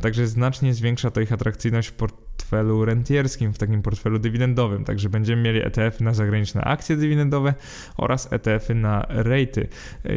[0.00, 1.92] także znacznie zwiększa to ich atrakcyjność w
[2.36, 4.84] portfelu rentierskim, w takim portfelu dywidendowym.
[4.84, 7.54] Także będziemy mieli ETF-y na zagraniczne akcje dywidendowe
[7.96, 9.68] oraz ETF-y na rejty.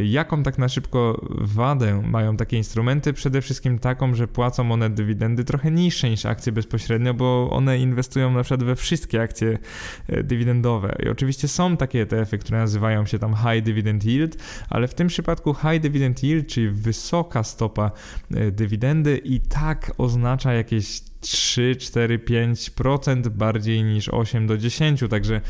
[0.04, 3.14] Jaką tak na szybko wadę mają takie instrumenty?
[3.14, 8.32] Przede wszystkim taką, że płacą one dywidendy trochę niższe niż akcje bezpośrednio, bo one inwestują
[8.32, 9.58] na przykład we wszystkie akcje
[10.08, 10.96] e, dywidendowe.
[11.06, 14.38] I oczywiście są takie ETF-y, które nazywają się tam High Dividend Yield,
[14.70, 17.92] ale w tym przypadku High Dividend Yield, czyli wysoka stopa
[18.32, 25.42] e, dywidendy i tak oznacza jakieś 3, 4, 5% bardziej niż 8 do 10, także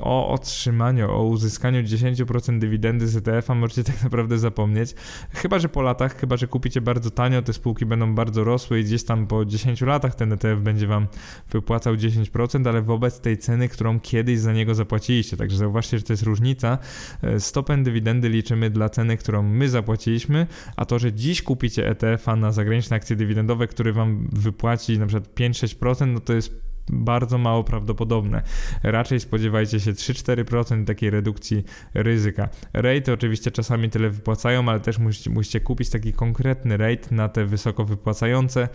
[0.00, 4.94] o otrzymaniu, o uzyskaniu 10% dywidendy z ETF-a możecie tak naprawdę zapomnieć.
[5.30, 8.84] Chyba, że po latach, chyba, że kupicie bardzo tanio, te spółki będą bardzo rosły i
[8.84, 11.06] gdzieś tam po 10 latach ten ETF będzie Wam
[11.50, 15.36] wypłacał 10%, ale wobec tej ceny, którą kiedyś za niego zapłaciliście.
[15.36, 16.78] Także zauważcie, że to jest różnica.
[17.22, 22.36] E, stopę dywidendy liczymy dla ceny, którą my zapłaciliśmy, a to, że dziś kupicie ETF-a
[22.36, 27.38] na zagraniczne akcje dywidendowe, który Wam wypłaci płaci na przykład 5-6%, no to jest bardzo
[27.38, 28.42] mało prawdopodobne.
[28.82, 32.48] Raczej spodziewajcie się 3-4% takiej redukcji ryzyka.
[32.72, 37.46] Rate oczywiście czasami tyle wypłacają, ale też musicie, musicie kupić taki konkretny rate na te
[37.46, 38.68] wysoko wypłacające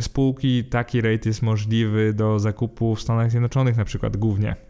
[0.00, 0.64] spółki.
[0.64, 4.67] Taki rate jest możliwy do zakupu w Stanach Zjednoczonych na przykład głównie.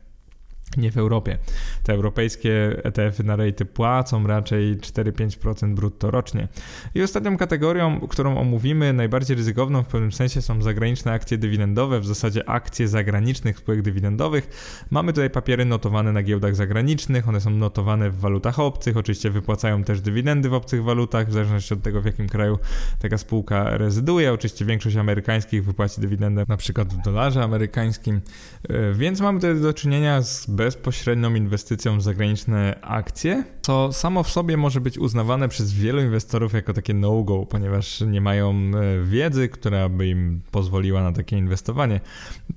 [0.76, 1.38] Nie w Europie.
[1.82, 6.48] Te europejskie ETF-y na rejty płacą raczej 4-5% brutto rocznie.
[6.94, 12.06] I ostatnią kategorią, którą omówimy, najbardziej ryzykowną w pewnym sensie są zagraniczne akcje dywidendowe, w
[12.06, 14.48] zasadzie akcje zagranicznych spółek dywidendowych.
[14.90, 19.84] Mamy tutaj papiery notowane na giełdach zagranicznych, one są notowane w walutach obcych, oczywiście wypłacają
[19.84, 22.58] też dywidendy w obcych walutach, w zależności od tego w jakim kraju
[22.98, 24.32] taka spółka rezyduje.
[24.32, 28.20] Oczywiście większość amerykańskich wypłaci dywidendę na przykład w dolarze amerykańskim,
[28.68, 34.30] e, więc mamy tutaj do czynienia z bezpośrednią inwestycją w zagraniczne akcje, co samo w
[34.30, 39.48] sobie może być uznawane przez wielu inwestorów jako takie no-go, ponieważ nie mają e, wiedzy,
[39.48, 42.00] która by im pozwoliła na takie inwestowanie.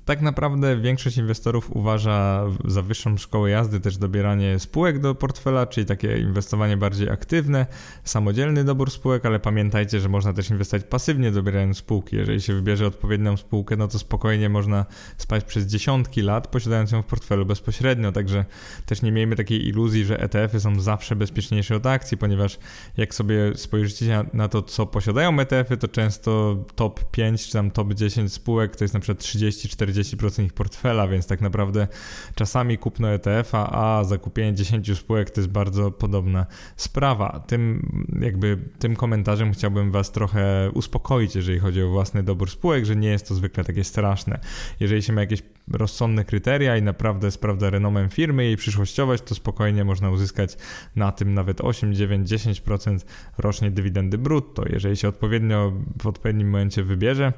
[0.06, 5.86] Tak naprawdę większość inwestorów uważa za wyższą szkołę jazdy też dobieranie spółek do portfela, czyli
[5.86, 7.66] takie inwestowanie bardziej aktywne,
[8.04, 12.16] samodzielny dobór spółek, ale pamiętajcie, że można też inwestować pasywnie dobierając spółki.
[12.16, 14.86] Jeżeli się wybierze odpowiednią spółkę, no to spokojnie można
[15.18, 18.46] spać przez dziesiątki lat, posiadając ją w portfelu bezpośrednio także
[18.86, 22.60] też nie miejmy takiej iluzji, że ETF-y są zawsze bezpieczniejsze od akcji, ponieważ
[22.98, 27.94] jak sobie spojrzycie na to, co posiadają ETF-y, to często top 5 czy tam top
[27.94, 31.88] 10 spółek to jest na przykład 30-40% ich portfela, więc tak naprawdę
[32.36, 37.44] czasami kupno ETF-a, a zakupienie 10 spółek to jest bardzo podobna sprawa.
[37.48, 42.96] Tym jakby tym komentarzem chciałbym Was trochę uspokoić, jeżeli chodzi o własny dobór spółek, że
[42.96, 44.40] nie jest to zwykle takie straszne.
[44.80, 45.42] Jeżeli się ma jakieś
[45.74, 50.58] rozsądne kryteria i naprawdę sprawdza renomę firmy, jej przyszłościowość, to spokojnie można uzyskać
[50.96, 53.00] na tym nawet 8, 9, 10%
[53.38, 57.34] rocznie dywidendy brutto, jeżeli się odpowiednio w odpowiednim momencie wybierze.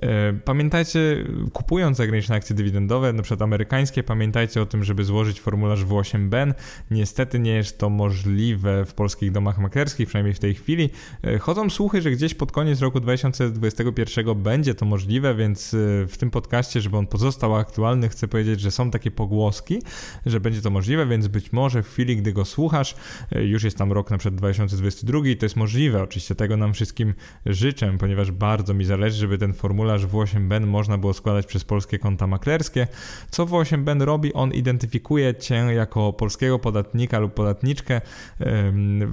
[0.00, 6.54] E, pamiętajcie, kupując zagraniczne akcje dywidendowe, przykład amerykańskie, pamiętajcie o tym, żeby złożyć formularz W8BEN.
[6.90, 10.90] Niestety nie jest to możliwe w polskich domach maklerskich, przynajmniej w tej chwili.
[11.22, 16.16] E, chodzą słuchy, że gdzieś pod koniec roku 2021 będzie to możliwe, więc e, w
[16.18, 19.82] tym podcaście, żeby on pozostał aktualny, chcę powiedzieć, że są takie pogłoski,
[20.26, 22.96] że będzie to możliwe, więc być może w chwili, gdy go słuchasz,
[23.32, 26.02] e, już jest tam rok na przykład 2022 i to jest możliwe.
[26.02, 27.14] Oczywiście tego nam wszystkim
[27.46, 32.26] życzę, ponieważ bardzo mi zależy, żeby ten formularz W8BEN można było składać przez polskie konta
[32.26, 32.86] maklerskie.
[33.30, 34.32] Co W8BEN robi?
[34.32, 38.00] On identyfikuje cię jako polskiego podatnika lub podatniczkę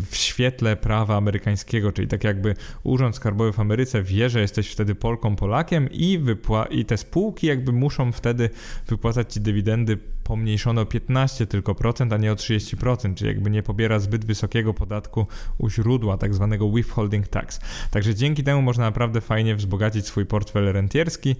[0.10, 4.96] w świetle prawa amerykańskiego, czyli tak jakby Urząd Skarbowy w Ameryce wie, że jesteś wtedy
[4.96, 8.50] Polką, Polakiem i, wypła- i te spółki jakby muszą wtedy wtedy
[8.88, 9.98] wypłacać ci dywidendy
[10.32, 14.74] pomniejszone o 15 tylko procent, a nie o 30%, czyli jakby nie pobiera zbyt wysokiego
[14.74, 17.60] podatku u źródła, tak zwanego withholding tax.
[17.92, 21.36] Także dzięki temu można naprawdę fajnie wzbogacić swój portfel rentierski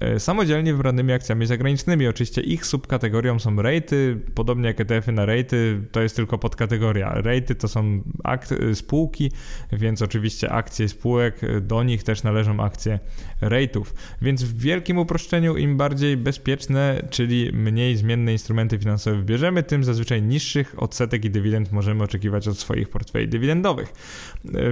[0.00, 2.06] e, samodzielnie wybranymi akcjami zagranicznymi.
[2.06, 7.14] Oczywiście ich subkategorią są rejty, podobnie jak ETF-y na rejty, to jest tylko podkategoria.
[7.14, 9.30] Rejty to są e, spółki,
[9.72, 12.98] więc oczywiście akcje spółek, e, do nich też należą akcje
[13.40, 13.94] rejtów.
[14.22, 20.22] Więc w wielkim uproszczeniu im bardziej bezpieczne, czyli mniej zmienne instrumenty finansowe wybierzemy, tym zazwyczaj
[20.22, 23.92] niższych odsetek i dywidend możemy oczekiwać od swoich portfeli dywidendowych.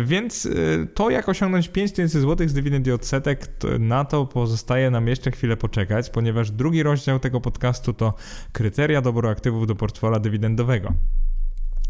[0.04, 4.90] Więc y, to, jak osiągnąć 5000 zł z dywidend i odsetek, to na to pozostaje
[4.90, 8.14] nam jeszcze chwilę poczekać, ponieważ drugi rozdział tego podcastu to
[8.52, 10.94] kryteria doboru aktywów do portfela dywidendowego.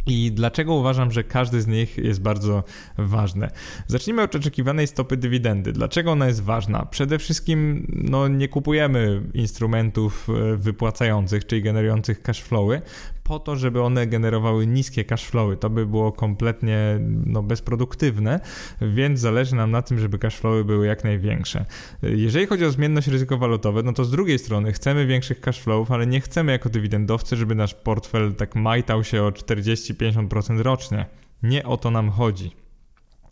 [0.07, 2.65] I dlaczego uważam, że każdy z nich jest bardzo
[2.99, 3.51] ważny?
[3.87, 5.73] Zacznijmy od oczekiwanej stopy dywidendy.
[5.73, 6.87] Dlaczego ona jest ważna?
[6.87, 12.83] Przede wszystkim no, nie kupujemy instrumentów e, wypłacających, czyli generujących cash flowy,
[13.25, 15.57] po to, żeby one generowały niskie cashflowy.
[15.57, 18.41] To by było kompletnie no, bezproduktywne,
[18.81, 21.65] więc zależy nam na tym, żeby cashflowy były jak największe.
[22.03, 26.07] Jeżeli chodzi o zmienność ryzyko walutowe, no to z drugiej strony chcemy większych cashflowów, ale
[26.07, 31.07] nie chcemy jako dywidendowcy, żeby nasz portfel tak majtał się o 40-50% rocznie.
[31.43, 32.51] Nie o to nam chodzi.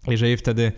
[0.06, 0.72] Jeżeli wtedy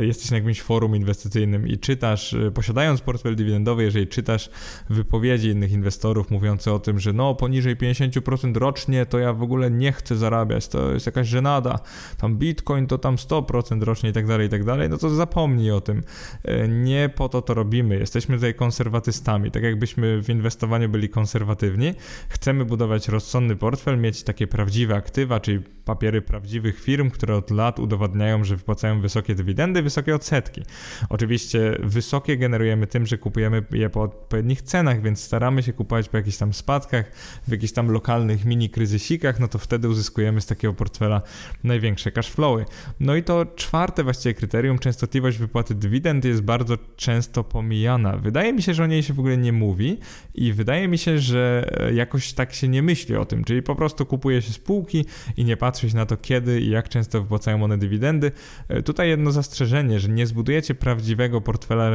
[0.00, 4.50] jesteś na jakimś forum inwestycyjnym i czytasz, e, posiadając portfel dywidendowy, jeżeli czytasz
[4.90, 9.70] wypowiedzi innych inwestorów mówiące o tym, że no poniżej 50% rocznie to ja w ogóle
[9.70, 11.78] nie chcę zarabiać, to jest jakaś żenada,
[12.16, 15.70] tam bitcoin to tam 100% rocznie i tak dalej, i tak dalej, no to zapomnij
[15.70, 16.02] o tym.
[16.44, 17.98] E, nie po to to robimy.
[17.98, 19.50] Jesteśmy tutaj konserwatystami.
[19.50, 21.94] Tak jakbyśmy w inwestowaniu byli konserwatywni,
[22.28, 27.78] chcemy budować rozsądny portfel, mieć takie prawdziwe aktywa, czyli papiery prawdziwych firm, które od lat
[27.78, 30.62] udowadniają, że wypłacają wysokie dywidendy, wysokie odsetki.
[31.08, 36.16] Oczywiście wysokie generujemy tym, że kupujemy je po odpowiednich cenach, więc staramy się kupować po
[36.16, 37.12] jakichś tam spadkach,
[37.48, 41.22] w jakichś tam lokalnych mini kryzysikach, no to wtedy uzyskujemy z takiego portfela
[41.64, 42.64] największe cashflowy.
[43.00, 48.16] No i to czwarte właściwie kryterium, częstotliwość wypłaty dywidend jest bardzo często pomijana.
[48.16, 49.98] Wydaje mi się, że o niej się w ogóle nie mówi
[50.34, 54.06] i wydaje mi się, że jakoś tak się nie myśli o tym, czyli po prostu
[54.06, 55.04] kupuje się spółki
[55.36, 58.32] i nie patrzy się na to, kiedy i jak często wypłacają one dywidendy,
[58.68, 61.90] E, tutaj jedno zastrzeżenie, że nie zbudujecie prawdziwego portfela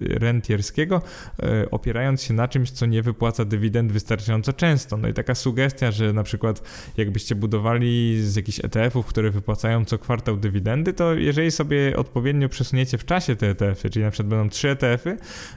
[0.00, 1.02] rentierskiego,
[1.42, 4.96] e, opierając się na czymś, co nie wypłaca dywidend wystarczająco często.
[4.96, 6.62] No i taka sugestia, że na przykład
[6.96, 12.98] jakbyście budowali z jakichś ETF-ów, które wypłacają co kwartał dywidendy, to jeżeli sobie odpowiednio przesuniecie
[12.98, 15.16] w czasie te ETF-y, czyli na przykład będą trzy ETF-y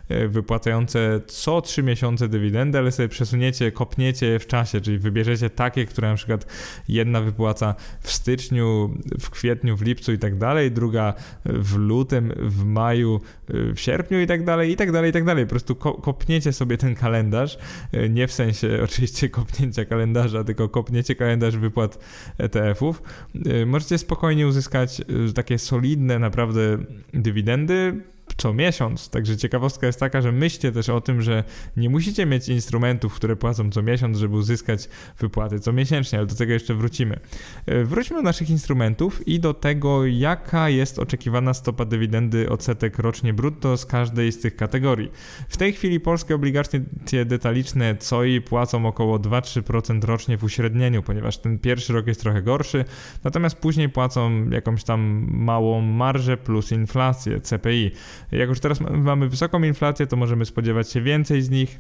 [0.10, 5.86] e, wypłacające co trzy miesiące dywidendy, ale sobie przesuniecie, kopniecie w czasie, czyli wybierzecie takie,
[5.86, 6.46] które na przykład
[6.88, 11.14] jedna wypłaca w styczniu, w kwietniu, w lipcu i tak dalej, druga
[11.54, 15.46] w lutym, w maju, w sierpniu i tak dalej, i tak dalej, i tak dalej.
[15.46, 17.58] Po prostu kopniecie sobie ten kalendarz,
[17.92, 22.00] e, nie w sensie oczywiście kopnięcia kalendarza, tylko kopniecie kalendarz wypłat
[22.38, 23.02] ETF-ów.
[23.46, 25.02] E, możecie spokojnie uzyskać
[25.36, 26.78] takie solidne naprawdę
[27.14, 28.02] dywidendy
[28.40, 29.10] co miesiąc.
[29.10, 31.44] Także ciekawostka jest taka, że myślcie też o tym, że
[31.78, 36.36] nie musicie mieć instrumentów, które płacą co miesiąc, żeby uzyskać wypłaty co miesięcznie, ale do
[36.36, 37.20] tego jeszcze wrócimy.
[37.66, 43.34] E, wróćmy do naszych instrumentów i do tego, jaka jest oczekiwana stopa dywidendy odsetek rocznie
[43.34, 45.12] brutto z każdej z tych kategorii.
[45.50, 46.82] W tej chwili polskie obligacje
[47.26, 52.86] detaliczne COI płacą około 2-3% rocznie w uśrednieniu, ponieważ ten pierwszy rok jest trochę gorszy,
[53.24, 57.92] natomiast później płacą jakąś tam małą marżę plus inflację, CPI.
[58.32, 61.80] Jak już teraz mamy wysoką inflację, to możemy spodziewać się więcej z nich.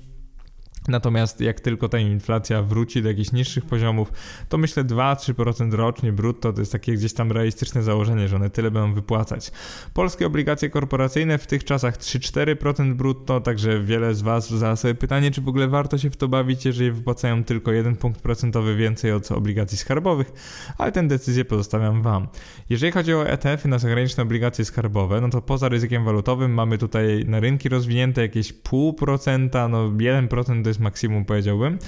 [0.87, 4.11] Natomiast jak tylko ta inflacja wróci do jakichś niższych poziomów,
[4.49, 8.71] to myślę 2-3% rocznie brutto to jest takie gdzieś tam realistyczne założenie, że one tyle
[8.71, 9.51] będą wypłacać.
[9.93, 15.31] Polskie obligacje korporacyjne w tych czasach 3-4% brutto, także wiele z Was zada sobie pytanie,
[15.31, 19.11] czy w ogóle warto się w to bawić, jeżeli wypłacają tylko 1 punkt procentowy więcej
[19.11, 20.31] od obligacji skarbowych,
[20.77, 22.27] ale tę decyzję pozostawiam Wam.
[22.69, 27.25] Jeżeli chodzi o ETF-y na zagraniczne obligacje skarbowe, no to poza ryzykiem walutowym mamy tutaj
[27.27, 31.79] na rynki rozwinięte jakieś 0,5%, no 1% to jest maksimum powiedziałbym.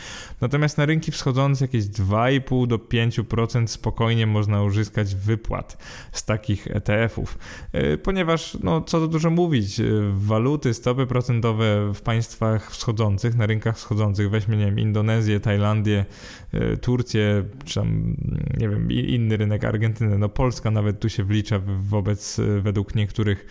[0.42, 5.78] Natomiast na rynki wschodzące jakieś 2,5 do 5% spokojnie można uzyskać wypłat
[6.12, 7.38] z takich ETF-ów.
[7.74, 13.46] E, ponieważ, no co tu dużo mówić, e, waluty, stopy procentowe w państwach wschodzących, na
[13.46, 16.06] rynkach wschodzących, weźmy, nie wiem, Indonezję, Tajlandię,
[16.54, 18.18] e, Turcję, czy tam,
[18.58, 23.46] nie wiem, inny rynek, Argentynę, no Polska nawet tu się wlicza wobec, według niektórych,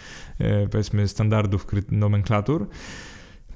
[0.71, 2.67] powiedzmy, standardów nomenklatur.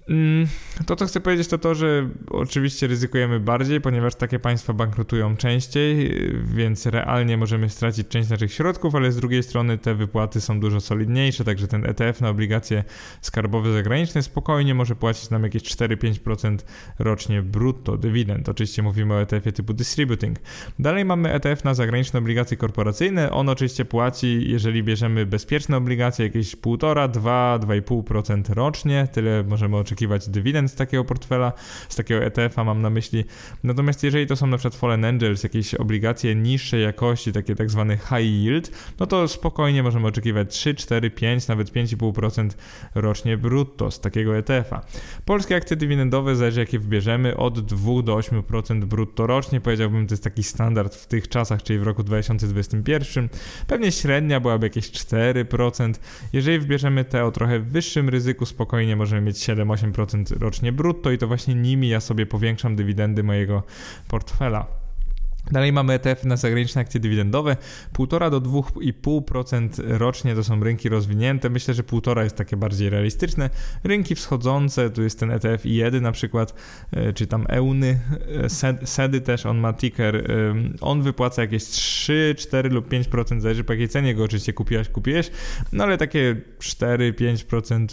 [0.08, 0.46] Mm,
[0.86, 6.14] to, co chcę powiedzieć, to to, że oczywiście ryzykujemy bardziej, ponieważ takie państwa bankrutują częściej,
[6.44, 10.80] więc realnie możemy stracić część naszych środków, ale z drugiej strony te wypłaty są dużo
[10.80, 12.84] solidniejsze, także ten ETF na obligacje
[13.20, 16.58] skarbowe zagraniczne spokojnie może płacić nam jakieś 4-5%
[16.98, 18.48] rocznie brutto dywidend.
[18.48, 20.38] Oczywiście mówimy o ETF-ie typu distributing.
[20.78, 23.30] Dalej mamy ETF na zagraniczne obligacje korporacyjne.
[23.30, 29.08] On oczywiście płaci, jeżeli bierzemy bezpieczne obligacje, jakieś 1,5-2,5% rocznie.
[29.12, 31.52] Tyle możemy oczekiwać oczekiwać dywidend z takiego portfela,
[31.88, 33.24] z takiego ETF-a mam na myśli.
[33.62, 37.96] Natomiast jeżeli to są na przykład Fallen Angels, jakieś obligacje niższej jakości, takie tak zwany
[37.96, 42.50] high yield, no to spokojnie możemy oczekiwać 3, 4, 5, nawet 5,5%
[42.94, 44.83] rocznie brutto z takiego ETF-a.
[45.24, 50.24] Polskie akcje dywidendowe, zależy jakie wybierzemy, od 2 do 8% brutto rocznie, powiedziałbym, to jest
[50.24, 53.28] taki standard w tych czasach, czyli w roku 2021.
[53.66, 55.94] Pewnie średnia byłaby jakieś 4%.
[56.33, 61.18] Jeżeli wybierzemy te o trochę wyższym ryzyku, spokojnie możemy mieć 7-8% 8% rocznie brutto i
[61.18, 63.62] to właśnie nimi ja sobie powiększam dywidendy mojego
[64.09, 64.84] portfela.
[65.52, 67.57] Dalej mamy ETF na zagraniczne akcje dywidendowe.
[67.92, 71.50] 1,5 do 2,5% rocznie to są rynki rozwinięte.
[71.50, 73.50] Myślę, że 1,5 jest takie bardziej realistyczne.
[73.85, 76.54] Rynki wschodzące, tu jest ten ETF IEDY na przykład,
[76.92, 78.00] e, czy tam EUNY,
[78.44, 80.16] e, SEDY też, on ma ticker.
[80.16, 84.88] E, on wypłaca jakieś 3, 4 lub 5%, zależy po jakiej cenie go oczywiście kupiłaś,
[84.88, 85.30] kupiłeś.
[85.72, 87.87] No ale takie 4-5%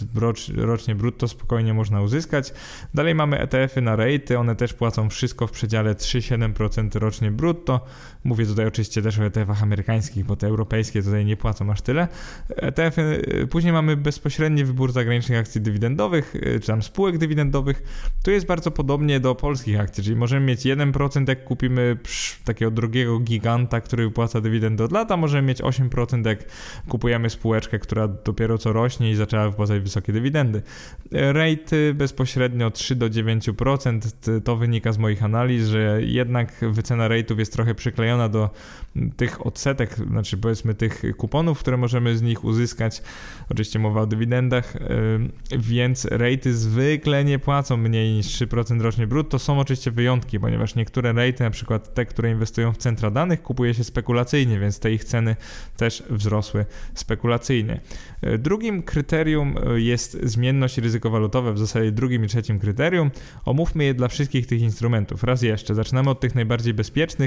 [0.56, 2.52] rocznie brutto spokojnie można uzyskać.
[2.94, 7.80] Dalej mamy ETF-y na rejty, one też płacą wszystko w przedziale 3-7% rocznie brutto brutto.
[8.24, 12.08] Mówię tutaj oczywiście też o ETF-ach amerykańskich, bo te europejskie tutaj nie płacą aż tyle.
[12.48, 17.82] ETF, -y, później mamy bezpośredni wybór zagranicznych akcji dywidendowych, y, czy tam spółek dywidendowych.
[18.24, 21.96] Tu jest bardzo podobnie do polskich akcji, czyli możemy mieć 1% jak kupimy
[22.44, 26.38] takiego drugiego giganta, który wypłaca dywidendy od lata, możemy mieć 8% jak
[26.88, 30.62] kupujemy spółeczkę, która dopiero co rośnie i zaczęła wypłacać wysokie dywidendy.
[31.12, 34.00] Rate bezpośrednio 3 do 9%,
[34.44, 38.50] to wynika z moich analiz, że jednak wycena jest trochę przyklejona do
[39.16, 43.02] tych odsetek, znaczy powiedzmy tych kuponów, które możemy z nich uzyskać.
[43.50, 44.74] Oczywiście mowa o dywidendach,
[45.58, 49.38] więc rejty zwykle nie płacą mniej niż 3% rocznie brutto.
[49.38, 53.74] Są oczywiście wyjątki, ponieważ niektóre rejty, na przykład te, które inwestują w centra danych, kupuje
[53.74, 55.36] się spekulacyjnie, więc te ich ceny
[55.76, 57.80] też wzrosły spekulacyjnie.
[58.22, 63.10] E, drugim kryterium e, jest zmienność ryzykowalutowe, w zasadzie drugim i trzecim kryterium.
[63.44, 65.24] Omówmy je dla wszystkich tych instrumentów.
[65.24, 67.21] Raz jeszcze, zaczynamy od tych najbardziej bezpiecznych,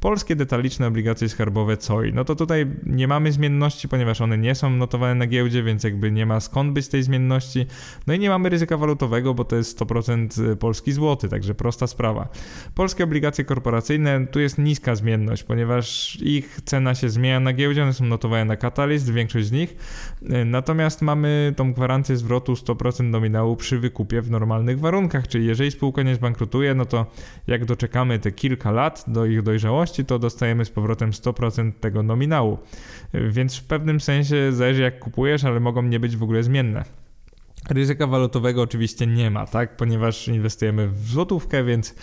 [0.00, 2.12] polskie detaliczne obligacje skarbowe COI.
[2.12, 6.10] No to tutaj nie mamy zmienności, ponieważ one nie są notowane na giełdzie, więc jakby
[6.10, 7.66] nie ma skąd być tej zmienności.
[8.06, 12.28] No i nie mamy ryzyka walutowego, bo to jest 100% polski złoty, także prosta sprawa.
[12.74, 17.92] Polskie obligacje korporacyjne, tu jest niska zmienność, ponieważ ich cena się zmienia na giełdzie, one
[17.92, 19.76] są notowane na Catalyst, większość z nich.
[20.46, 26.02] Natomiast mamy tą gwarancję zwrotu 100% nominału przy wykupie w normalnych warunkach, czyli jeżeli spółka
[26.02, 27.06] nie zbankrutuje, no to
[27.46, 32.58] jak doczekamy te kilka lat do ich dojrzałości, to dostajemy z powrotem 100% tego nominału.
[33.14, 36.84] Więc w pewnym sensie zależy jak kupujesz, ale mogą nie być w ogóle zmienne.
[37.68, 39.76] Ryzyka walutowego oczywiście nie ma, tak?
[39.76, 41.94] Ponieważ inwestujemy w złotówkę, więc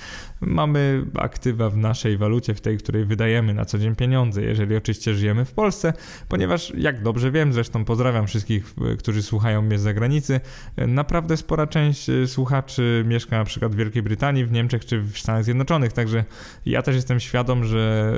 [0.41, 5.13] mamy aktywa w naszej walucie, w tej, której wydajemy na co dzień pieniądze, jeżeli oczywiście
[5.13, 5.93] żyjemy w Polsce,
[6.27, 10.39] ponieważ jak dobrze wiem, zresztą pozdrawiam wszystkich, którzy słuchają mnie z zagranicy,
[10.77, 15.17] naprawdę spora część e, słuchaczy mieszka na przykład w Wielkiej Brytanii, w Niemczech czy w
[15.17, 16.23] Stanach Zjednoczonych, także
[16.65, 18.13] ja też jestem świadom, że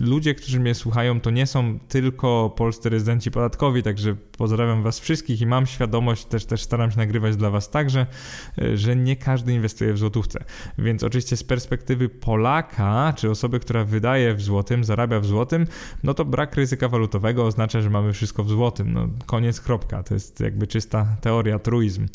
[0.00, 5.40] ludzie, którzy mnie słuchają, to nie są tylko polscy rezydenci podatkowi, także pozdrawiam was wszystkich
[5.40, 8.06] i mam świadomość, też, też staram się nagrywać dla was także,
[8.62, 10.44] e, że nie każdy inwestuje w złotówce,
[10.78, 15.66] więc oczywiście perspektywy Polaka, czy osoby, która wydaje w złotym, zarabia w złotym,
[16.02, 18.92] no to brak ryzyka walutowego oznacza, że mamy wszystko w złotym.
[18.92, 20.02] No koniec, kropka.
[20.02, 22.06] To jest jakby czysta teoria, truizm.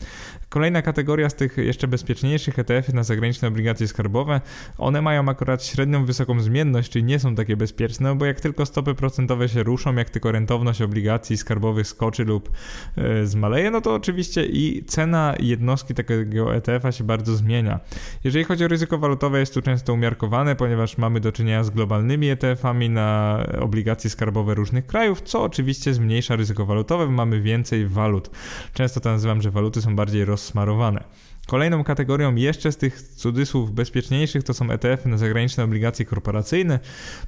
[0.50, 4.42] Kolejna kategoria z tych jeszcze bezpieczniejszych ETF-y na zagraniczne obligacje skarbowe,
[4.78, 8.96] one mają akurat średnią wysoką zmienność, czyli nie są takie bezpieczne, bo jak tylko stopy
[8.96, 12.50] procentowe się ruszą, jak tylko rentowność obligacji skarbowych skoczy lub
[12.96, 17.80] e, zmaleje, no to oczywiście i cena jednostki takiego ETF-a się bardzo zmienia.
[18.24, 22.28] Jeżeli chodzi o ryzyko walutowe, jest tu często umiarkowane, ponieważ mamy do czynienia z globalnymi
[22.36, 28.30] ETF-ami na obligacje skarbowe różnych krajów, co oczywiście zmniejsza ryzyko walutowe, mamy więcej walut.
[28.74, 31.04] Często to nazywam, że waluty są bardziej roz rozsmarowane.
[31.48, 36.80] Kolejną kategorią jeszcze z tych cudzysłów bezpieczniejszych to są ETF-y na zagraniczne obligacje korporacyjne.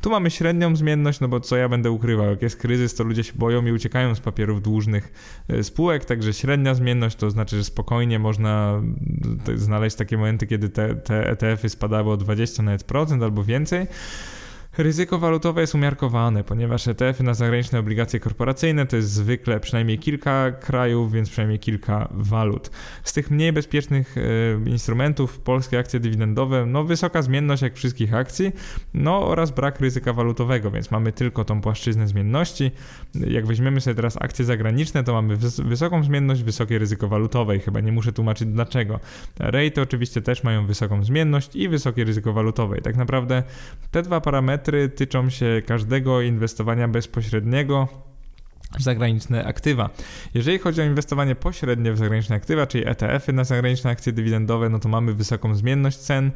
[0.01, 3.23] Tu mamy średnią zmienność, no bo co ja będę ukrywał, jak jest kryzys, to ludzie
[3.23, 5.13] się boją i uciekają z papierów dłużnych
[5.49, 8.81] e, spółek, także średnia zmienność to znaczy, że spokojnie można
[9.55, 13.87] znaleźć takie momenty, kiedy te, te ETF-y spadały o 20 nawet procent albo więcej.
[14.77, 20.51] Ryzyko walutowe jest umiarkowane, ponieważ ETF-y na zagraniczne obligacje korporacyjne to jest zwykle przynajmniej kilka
[20.51, 22.71] krajów, więc przynajmniej kilka walut.
[23.03, 28.51] Z tych mniej bezpiecznych e, instrumentów polskie akcje dywidendowe, no wysoka zmienność jak wszystkich akcji,
[28.93, 32.71] no oraz brak ryzyka walutowego, więc mamy tylko tą płaszczyznę zmienności.
[33.15, 37.59] Jak weźmiemy sobie teraz akcje zagraniczne, to mamy wys wysoką zmienność, wysokie ryzyko walutowe i
[37.59, 38.99] chyba nie muszę tłumaczyć dlaczego.
[39.39, 42.77] Rate oczywiście też mają wysoką zmienność i wysokie ryzyko walutowe.
[42.77, 43.43] I tak naprawdę
[43.91, 47.87] te dwa parametry parametry tyczą się każdego inwestowania bezpośredniego
[48.79, 49.89] w zagraniczne aktywa.
[50.33, 54.79] Jeżeli chodzi o inwestowanie pośrednie w zagraniczne aktywa, czyli ETF-y na zagraniczne akcje dywidendowe, no
[54.79, 56.31] to mamy wysoką zmienność cen,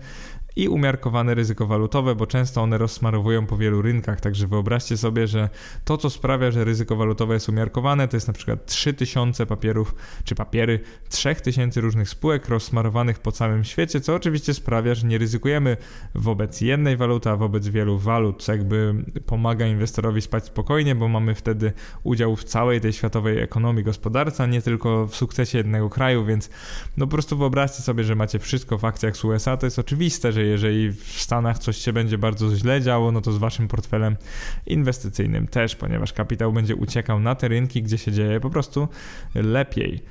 [0.56, 5.49] i umiarkowane ryzyko walutowe, bo często one rozsmarowują po wielu rynkach, także wyobraźcie sobie, że
[5.86, 10.36] to, co sprawia, że ryzyko walutowe jest umiarkowane, to jest na przykład 3000 papierów, czy
[10.36, 10.80] papiery
[11.10, 15.78] 3000 różnych spółek rozsmarowanych po całym świecie, co oczywiście sprawia, że nie ryzykujemy
[16.16, 18.93] wobec jednej waluty, a wobec wielu walut, co jakby
[19.26, 21.74] pomaga inwestorowi spać spokojnie, bo mamy wtedy
[22.04, 26.49] udział w całej tej światowej ekonomii, gospodarce, a nie tylko w sukcesie jednego kraju, więc
[26.97, 30.32] no po prostu wyobraźcie sobie, że macie wszystko w akcjach z USA, to jest oczywiste,
[30.32, 34.15] że jeżeli w Stanach coś się będzie bardzo źle działo, no to z waszym portfelem
[34.65, 38.87] inwestycyjnym też, ponieważ kapitał będzie uciekał na te rynki, gdzie się dzieje po prostu
[39.35, 40.01] lepiej.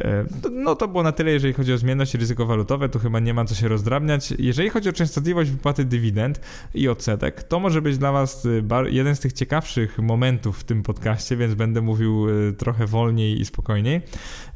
[0.00, 3.34] E, no to było na tyle, jeżeli chodzi o zmienność ryzyko walutowe, tu chyba nie
[3.34, 4.34] ma co się rozdrabniać.
[4.38, 6.40] Jeżeli chodzi o częstotliwość wypłaty dywidend
[6.74, 10.82] i odsetek, to może być dla Was e, jeden z tych ciekawszych momentów w tym
[10.82, 14.00] podcaście, więc będę mówił e, trochę wolniej i spokojniej.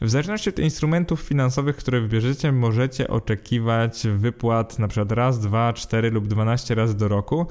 [0.00, 6.10] W zależności od instrumentów finansowych, które wybierzecie, możecie oczekiwać wypłat na przykład raz, dwa, cztery
[6.10, 7.46] lub dwanaście razy do roku.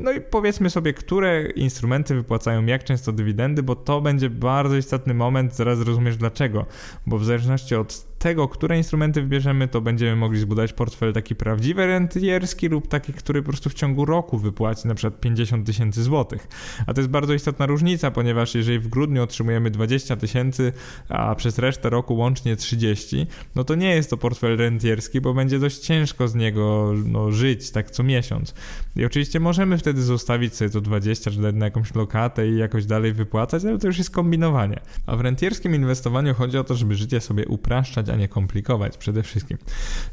[0.00, 5.14] No i powiedzmy sobie, które instrumenty wypłacają jak często dywidendy, bo to będzie bardzo istotny
[5.14, 6.66] moment, zaraz zrozumiesz dlaczego
[7.06, 11.86] bo w zależności od tego, które instrumenty wybierzemy, to będziemy mogli zbudować portfel taki prawdziwy
[11.86, 16.48] rentierski lub taki, który po prostu w ciągu roku wypłaci na przykład 50 tysięcy złotych.
[16.86, 20.72] A to jest bardzo istotna różnica, ponieważ jeżeli w grudniu otrzymujemy 20 tysięcy,
[21.08, 25.58] a przez resztę roku łącznie 30, no to nie jest to portfel rentierski, bo będzie
[25.58, 28.54] dość ciężko z niego no, żyć tak co miesiąc.
[28.96, 33.12] I oczywiście możemy wtedy zostawić sobie to 20 czy na jakąś lokatę i jakoś dalej
[33.12, 34.80] wypłacać, ale to już jest kombinowanie.
[35.06, 39.22] A w rentierskim inwestowaniu chodzi o to, żeby życie sobie upraszczać, a nie komplikować przede
[39.22, 39.58] wszystkim.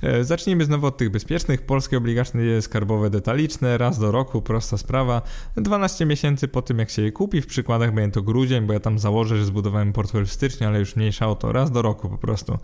[0.02, 1.62] E, zacznijmy znowu od tych bezpiecznych.
[1.62, 5.22] Polskie obligacje skarbowe detaliczne, raz do roku, prosta sprawa.
[5.58, 8.80] 12 miesięcy po tym, jak się je kupi, w przykładach będzie to grudzień, bo ja
[8.80, 12.10] tam założę, że zbudowałem portfel w styczniu, ale już mniejsza o to, raz do roku
[12.10, 12.58] po prostu.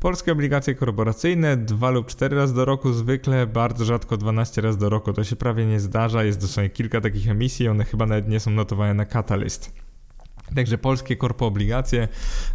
[0.00, 4.88] Polskie obligacje korporacyjne, dwa lub cztery razy do roku zwykle, bardzo rzadko 12 razy do
[4.88, 8.40] roku, to się prawie nie zdarza, jest dosłownie kilka takich emisji, one chyba nawet nie
[8.40, 9.91] są notowane na Catalyst.
[10.54, 12.08] Także polskie korpo obligacje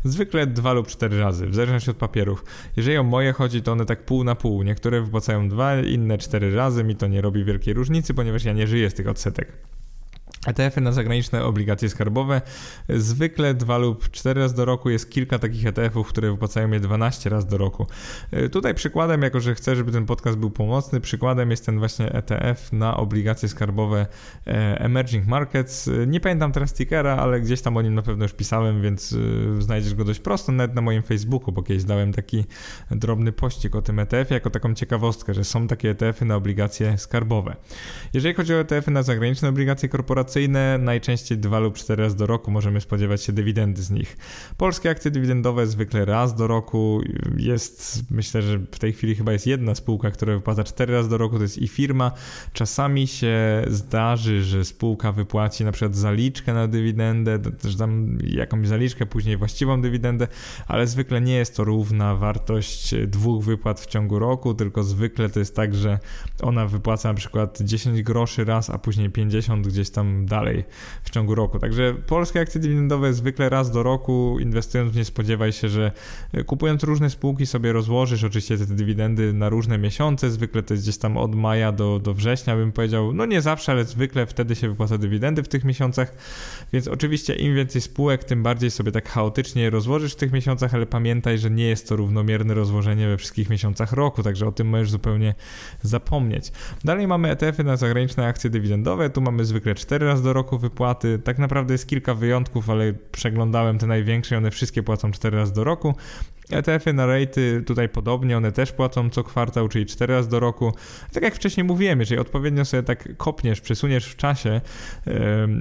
[0.03, 2.45] zwykle dwa lub cztery razy, w zależności od papierów.
[2.77, 4.63] Jeżeli o moje chodzi, to one tak pół na pół.
[4.63, 6.83] Niektóre wypłacają dwa, inne cztery razy.
[6.83, 9.76] Mi to nie robi wielkiej różnicy, ponieważ ja nie żyję z tych odsetek.
[10.47, 12.41] ETF-y na zagraniczne obligacje skarbowe.
[12.89, 17.29] Zwykle dwa lub cztery razy do roku jest kilka takich ETF-ów, które wypłacają je 12
[17.29, 17.87] razy do roku.
[18.31, 22.13] E, tutaj przykładem, jako że chcę, żeby ten podcast był pomocny, przykładem jest ten właśnie
[22.13, 24.07] ETF na obligacje skarbowe
[24.47, 25.87] e, Emerging Markets.
[25.87, 29.15] E, nie pamiętam teraz tickera, ale gdzieś tam o nim na pewno już pisałem, więc
[29.59, 32.45] znajdziesz go dość prosto, nawet na moim Facebooku, bo kiedyś dałem taki
[32.91, 37.55] drobny pościg o tym ETF-ie, jako taką ciekawostkę, że są takie ETF-y na obligacje skarbowe.
[38.13, 40.36] Jeżeli chodzi o ETF-y na zagraniczne obligacje korporacyjne,
[40.79, 44.17] najczęściej dwa lub cztery razy do roku możemy spodziewać się dywidendy z nich.
[44.57, 47.01] Polskie akcje dywidendowe zwykle raz do roku.
[47.37, 51.17] Jest, myślę, że w tej chwili chyba jest jedna spółka, która wypłaca cztery razy do
[51.17, 52.11] roku, to jest i firma.
[52.53, 59.05] Czasami się zdarzy, że spółka wypłaci na przykład zaliczkę na dywidendę, też tam jakąś zaliczkę,
[59.05, 60.27] później właściwą dywidendę,
[60.67, 65.39] ale zwykle nie jest to równa wartość dwóch wypłat w ciągu roku, tylko zwykle to
[65.39, 65.99] jest tak, że
[66.41, 70.63] ona wypłaca na przykład 10 groszy raz, a później 50 gdzieś tam dalej
[71.03, 71.59] w ciągu roku.
[71.59, 75.91] Także polskie akcje dywidendowe zwykle raz do roku inwestując nie spodziewaj się, że
[76.33, 80.83] e, kupując różne spółki sobie rozłożysz oczywiście te dywidendy na różne miesiące, zwykle to jest
[80.83, 84.55] gdzieś tam od maja do, do września bym powiedział, no nie zawsze, ale zwykle wtedy
[84.55, 86.13] się wypłaca dywidendy w tych miesiącach,
[86.73, 90.85] więc oczywiście im więcej spółek, tym bardziej sobie tak chaotycznie rozłożysz w tych miesiącach, ale
[90.85, 94.91] pamiętaj, że nie jest to równomierne rozłożenie we wszystkich miesiącach roku, także o tym możesz
[94.91, 95.35] zupełnie
[95.81, 96.51] zapomnieć.
[96.83, 100.57] Dalej mamy ETF-y na zagraniczne akcje dywidendowe, tu mamy zwykle 4 razy raz do roku
[100.57, 101.19] wypłaty.
[101.19, 105.53] Tak naprawdę jest kilka wyjątków, ale przeglądałem te największe i one wszystkie płacą 4 razy
[105.53, 105.95] do roku.
[106.51, 110.73] ETF-y na rejty tutaj podobnie, one też płacą co kwartał, czyli 4 razy do roku.
[111.13, 114.61] Tak jak wcześniej mówiłem, jeżeli odpowiednio sobie tak kopniesz, przesuniesz w czasie
[115.05, 115.13] yy,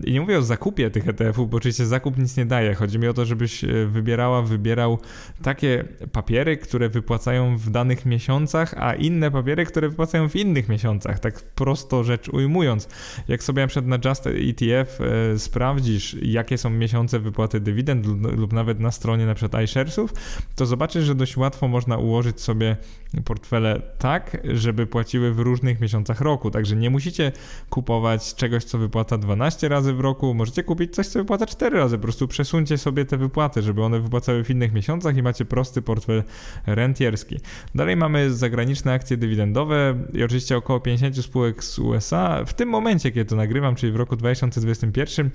[0.04, 2.74] i nie mówię o zakupie tych ETF-ów, bo oczywiście zakup nic nie daje.
[2.74, 4.98] Chodzi mi o to, żebyś e, wybierała, wybierał
[5.42, 11.20] takie papiery, które wypłacają w danych miesiącach, a inne papiery, które wypłacają w innych miesiącach.
[11.20, 12.88] Tak prosto rzecz ujmując.
[13.28, 18.06] Jak sobie na przykład na Just ETF yy, e, sprawdzisz, jakie są miesiące wypłaty dywidend
[18.06, 20.14] lub, lub nawet na stronie na przykład iSharesów,
[20.54, 22.76] to zobaczysz, że dość łatwo można ułożyć sobie
[23.24, 26.50] portfele tak, żeby płaciły w różnych miesiącach roku.
[26.50, 27.32] Także nie musicie
[27.70, 31.96] kupować czegoś, co wypłaca 12 razy w roku, możecie kupić coś, co wypłaca 4 razy.
[31.96, 35.82] Po prostu przesuńcie sobie te wypłaty, żeby one wypłacały w innych miesiącach i macie prosty
[35.82, 36.22] portfel
[36.66, 37.36] rentierski.
[37.74, 42.44] Dalej mamy zagraniczne akcje dywidendowe i oczywiście około 50 spółek z USA.
[42.44, 45.30] W tym momencie, kiedy to nagrywam, czyli w roku 2021,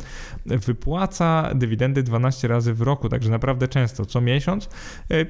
[0.46, 4.70] wypłaca dywidendy 12 razy w roku, także naprawdę często, co miesiąc.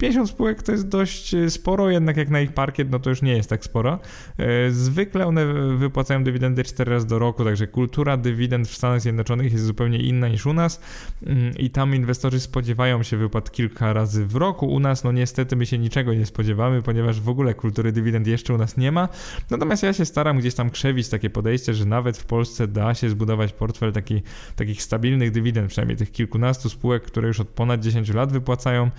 [0.02, 3.34] 50 spółek to jest dość sporo, jednak jak na ich parkiet, no to już nie
[3.34, 4.00] jest tak sporo.
[4.38, 5.46] E, zwykle one
[5.78, 10.28] wypłacają dywidendy 4 razy do roku, także kultura dywidend w Stanach Zjednoczonych jest zupełnie inna
[10.28, 10.82] niż u nas
[11.26, 14.68] mm, i tam inwestorzy spodziewają się wypłat kilka razy w roku.
[14.68, 18.54] U nas, no niestety, my się niczego nie spodziewamy, ponieważ w ogóle kultury dywidend jeszcze
[18.54, 19.10] u nas nie ma.
[19.50, 23.10] Natomiast ja się staram gdzieś tam krzewić takie podejście, że nawet w Polsce da się
[23.10, 24.22] zbudować portfel taki,
[24.56, 28.92] takich stabilnych dywidend, przynajmniej tych kilkunastu spółek, które już od ponad 10 lat wypłacają.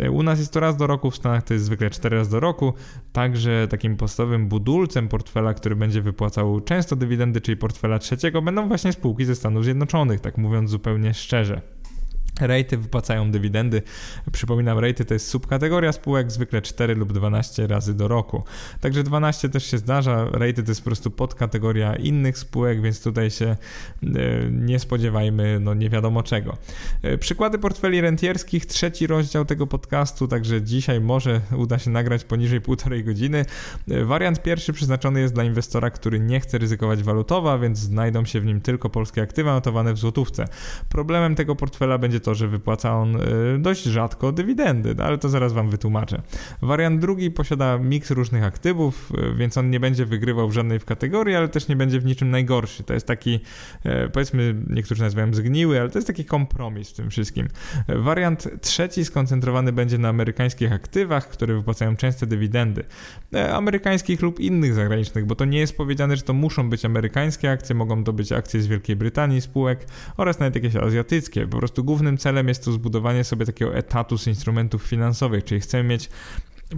[0.00, 2.30] E, u nas jest to raz do roku, w Stanach to jest zwykle 4 razy
[2.30, 2.72] do roku.
[3.12, 8.92] Także takim podstawowym budulcem portfela, który będzie wypłacał często dywidendy, czyli portfela trzeciego, będą właśnie
[8.92, 11.73] spółki ze Stanów Zjednoczonych, tak mówiąc zupełnie szczerze.
[12.40, 13.82] Rejty wypłacają dywidendy.
[14.32, 18.42] Przypominam, rejty to jest subkategoria spółek, zwykle 4 lub 12 razy do roku.
[18.80, 20.24] Także 12 też się zdarza.
[20.32, 23.56] Rejty to jest po prostu podkategoria innych spółek, więc tutaj się e,
[24.50, 26.56] nie spodziewajmy, no nie wiadomo czego.
[27.02, 32.60] E, przykłady portfeli rentierskich, trzeci rozdział tego podcastu, także dzisiaj może uda się nagrać poniżej
[32.60, 33.44] półtorej godziny.
[33.90, 38.40] E, wariant pierwszy przeznaczony jest dla inwestora, który nie chce ryzykować walutowa, więc znajdą się
[38.40, 40.44] w nim tylko polskie aktywa notowane w złotówce.
[40.88, 45.28] Problemem tego portfela będzie to, że wypłaca on y, dość rzadko dywidendy, no ale to
[45.28, 46.22] zaraz Wam wytłumaczę.
[46.62, 50.84] Wariant drugi posiada miks różnych aktywów, y, więc on nie będzie wygrywał w żadnej w
[50.84, 52.82] kategorii, ale też nie będzie w niczym najgorszy.
[52.82, 53.40] To jest taki,
[53.86, 57.48] y, powiedzmy, niektórzy nazywają zgniły, ale to jest taki kompromis w tym wszystkim.
[57.88, 62.84] Wariant trzeci skoncentrowany będzie na amerykańskich aktywach, które wypłacają częste dywidendy.
[63.52, 67.74] Amerykańskich lub innych zagranicznych, bo to nie jest powiedziane, że to muszą być amerykańskie akcje,
[67.74, 71.46] mogą to być akcje z Wielkiej Brytanii spółek oraz nawet jakieś azjatyckie.
[71.46, 75.84] Po prostu głównym celem jest to zbudowanie sobie takiego etatu z instrumentów finansowych, czyli chcemy
[75.88, 76.10] mieć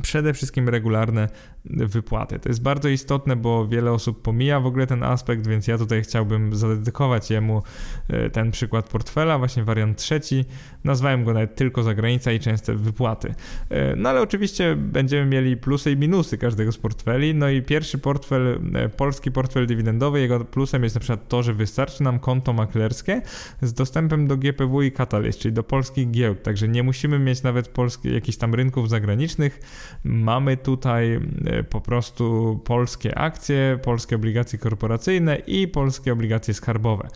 [0.03, 1.29] przede wszystkim regularne
[1.71, 2.39] wypłaty.
[2.39, 6.03] To jest bardzo istotne, bo wiele osób pomija w ogóle ten aspekt, więc ja tutaj
[6.03, 7.63] chciałbym zadedykować jemu
[8.09, 10.45] e, ten przykład portfela, właśnie wariant trzeci.
[10.85, 13.35] Nazwałem go nawet tylko zagranica i częste wypłaty.
[13.71, 17.35] E, no ale oczywiście będziemy mieli plusy i minusy każdego z portfeli.
[17.35, 21.55] No i pierwszy portfel, e, polski portfel dywidendowy, jego plusem jest na przykład to, że
[21.55, 23.23] wystarczy nam konto maklerskie
[23.63, 27.69] z dostępem do GPW i Catalyst, czyli do polskich giełd, także nie musimy mieć nawet
[27.69, 29.61] polskich jakichś tam rynków zagranicznych.
[30.05, 31.21] Mamy tutaj
[31.65, 37.09] po prostu polskie akcje, polskie obligacje korporacyjne i polskie obligacje skarbowe.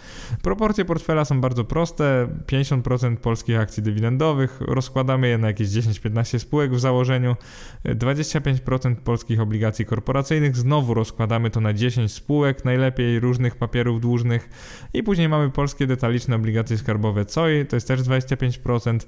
[0.42, 2.28] Proporcje portfela są bardzo proste.
[2.46, 7.36] 50% polskich akcji dywidendowych, rozkładamy je na jakieś 10-15 spółek w założeniu.
[7.84, 14.48] 25% polskich obligacji korporacyjnych, znowu rozkładamy to na 10 spółek, najlepiej różnych papierów dłużnych
[14.94, 18.98] i później mamy polskie detaliczne obligacje skarbowe COI, to jest też 25%.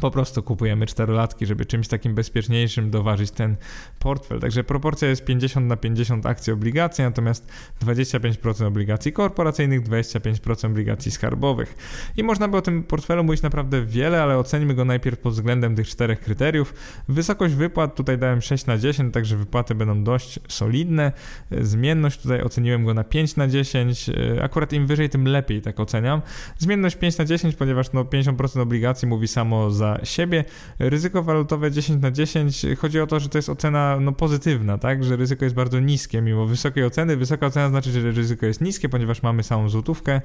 [0.00, 3.56] Po prostu kupujemy czterolatki, żeby czymś takim bezpieczniejszym doważyć ten
[3.98, 4.40] portfel.
[4.40, 7.52] Także proporcja jest 50 na 50 akcji obligacji, natomiast
[7.84, 11.74] 25% obligacji korporacyjnych, 25% obligacji skarbowych.
[12.16, 15.76] I można by o tym portfelu mówić naprawdę wiele, ale ocenimy go najpierw pod względem
[15.76, 16.74] tych czterech kryteriów.
[17.08, 21.12] Wysokość wypłat tutaj dałem 6 na 10, także wypłaty będą dość solidne.
[21.60, 24.10] Zmienność tutaj oceniłem go na 5 na 10.
[24.42, 26.22] Akurat im wyżej, tym lepiej, tak oceniam.
[26.58, 30.44] Zmienność 5 na 10, ponieważ no 50% obligacji mówi samo za za siebie.
[30.78, 35.04] Ryzyko walutowe 10 na 10 chodzi o to, że to jest ocena no, pozytywna, tak,
[35.04, 37.16] że ryzyko jest bardzo niskie mimo wysokiej oceny.
[37.16, 40.20] Wysoka ocena znaczy, że ryzyko jest niskie, ponieważ mamy samą złotówkę.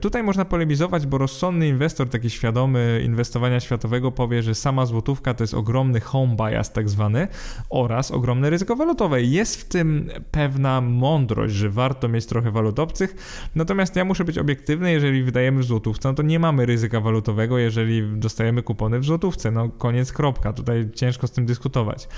[0.00, 5.44] Tutaj można polemizować, bo rozsądny inwestor, taki świadomy inwestowania światowego powie, że sama złotówka to
[5.44, 7.28] jest ogromny home bias tak zwany
[7.70, 9.22] oraz ogromne ryzyko walutowe.
[9.22, 13.14] Jest w tym pewna mądrość, że warto mieć trochę walut obcych,
[13.54, 17.58] natomiast ja muszę być obiektywny, jeżeli wydajemy w złotówce, no to nie mamy ryzyka walutowego,
[17.58, 19.50] jeżeli dostajemy kupon w złotówce.
[19.50, 20.52] No koniec, kropka.
[20.52, 22.08] Tutaj ciężko z tym dyskutować.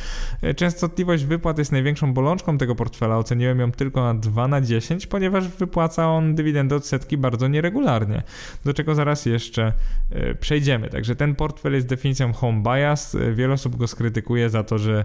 [0.43, 3.19] E, częstotliwość wypłat jest największą bolączką tego portfela.
[3.19, 8.23] Oceniłem ją tylko na 2 na 10, ponieważ wypłaca on dywidendę od setki bardzo nieregularnie,
[8.65, 9.73] do czego zaraz jeszcze
[10.11, 10.89] e, przejdziemy.
[10.89, 13.15] Także ten portfel jest definicją home bias.
[13.15, 15.05] E, wiele osób go skrytykuje za to, że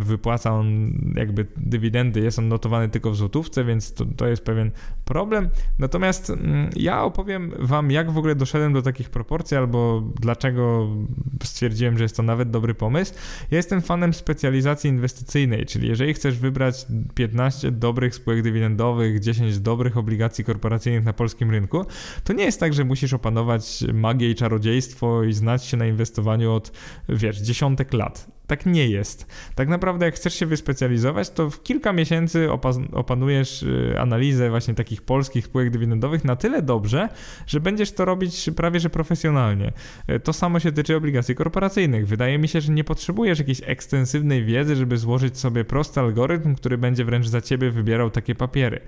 [0.00, 4.70] wypłaca on jakby dywidendy, jest on notowany tylko w złotówce, więc to, to jest pewien
[5.04, 5.48] problem.
[5.78, 10.81] Natomiast mm, ja opowiem Wam, jak w ogóle doszedłem do takich proporcji, albo dlaczego
[11.44, 13.14] stwierdziłem, że jest to nawet dobry pomysł.
[13.50, 19.96] Ja jestem fanem specjalizacji inwestycyjnej, czyli jeżeli chcesz wybrać 15 dobrych spółek dywidendowych, 10 dobrych
[19.96, 21.84] obligacji korporacyjnych na polskim rynku,
[22.24, 26.52] to nie jest tak, że musisz opanować magię i czarodziejstwo i znać się na inwestowaniu
[26.52, 26.72] od,
[27.08, 29.26] wiesz, dziesiątek lat tak nie jest.
[29.54, 32.48] Tak naprawdę, jak chcesz się wyspecjalizować, to w kilka miesięcy
[32.92, 37.08] opanujesz y, analizę właśnie takich polskich spółek dywidendowych na tyle dobrze,
[37.46, 39.72] że będziesz to robić prawie że profesjonalnie.
[40.10, 42.06] Y, to samo się tyczy obligacji korporacyjnych.
[42.06, 46.78] Wydaje mi się, że nie potrzebujesz jakiejś ekstensywnej wiedzy, żeby złożyć sobie prosty algorytm, który
[46.78, 48.80] będzie wręcz za ciebie wybierał takie papiery.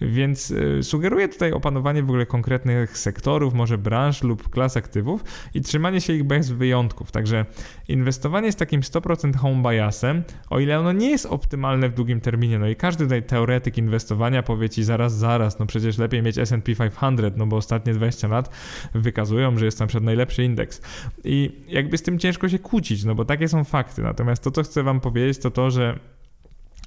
[0.00, 5.60] Więc y, sugeruję tutaj opanowanie w ogóle konkretnych sektorów, może branż lub klas aktywów i
[5.60, 7.12] trzymanie się ich bez wyjątków.
[7.12, 7.46] Także
[7.88, 12.58] inwestowanie z takim 100% home biasem, o ile ono nie jest optymalne w długim terminie,
[12.58, 16.74] no i każdy tutaj teoretyk inwestowania powie ci zaraz, zaraz, no przecież lepiej mieć S&P
[16.74, 18.50] 500, no bo ostatnie 20 lat
[18.94, 20.82] wykazują, że jest tam przed najlepszy indeks.
[21.24, 24.02] I jakby z tym ciężko się kłócić, no bo takie są fakty.
[24.02, 25.98] Natomiast to, co chcę wam powiedzieć, to to, że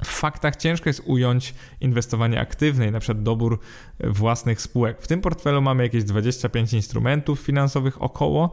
[0.04, 3.60] w faktach ciężko jest ująć inwestowanie aktywne i na przykład dobór
[4.04, 5.02] własnych spółek.
[5.02, 8.52] W tym portfelu mamy jakieś 25 instrumentów finansowych około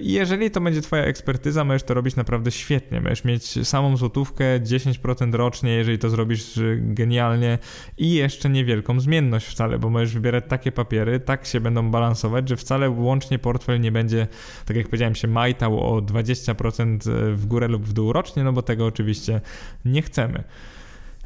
[0.00, 3.00] i jeżeli to będzie Twoja ekspertyza, możesz to robić naprawdę świetnie.
[3.00, 7.58] Możesz mieć samą złotówkę 10% rocznie, jeżeli to zrobisz genialnie
[7.98, 12.56] i jeszcze niewielką zmienność wcale, bo możesz wybierać takie papiery, tak się będą balansować, że
[12.56, 14.26] wcale łącznie portfel nie będzie,
[14.64, 16.98] tak jak powiedziałem, się majtał o 20%
[17.34, 19.40] w górę lub w dół rocznie, no bo tego oczywiście
[19.84, 20.44] nie chcemy.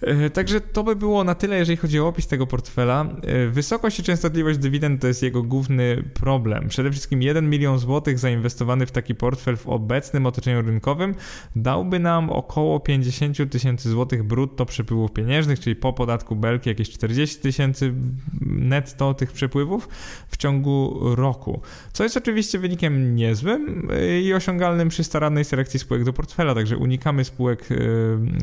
[0.01, 3.07] E, także to by było na tyle, jeżeli chodzi o opis tego portfela.
[3.23, 6.69] E, wysokość i częstotliwość dywidend to jest jego główny problem.
[6.69, 11.15] Przede wszystkim 1 milion złotych zainwestowany w taki portfel w obecnym otoczeniu rynkowym
[11.57, 17.41] dałby nam około 50 tysięcy złotych brutto przepływów pieniężnych, czyli po podatku belki jakieś 40
[17.41, 17.95] tysięcy
[18.41, 19.89] netto tych przepływów
[20.29, 21.61] w ciągu roku.
[21.93, 26.77] Co jest oczywiście wynikiem niezłym e, i osiągalnym przy starannej selekcji spółek do portfela, także
[26.77, 27.69] unikamy spółek,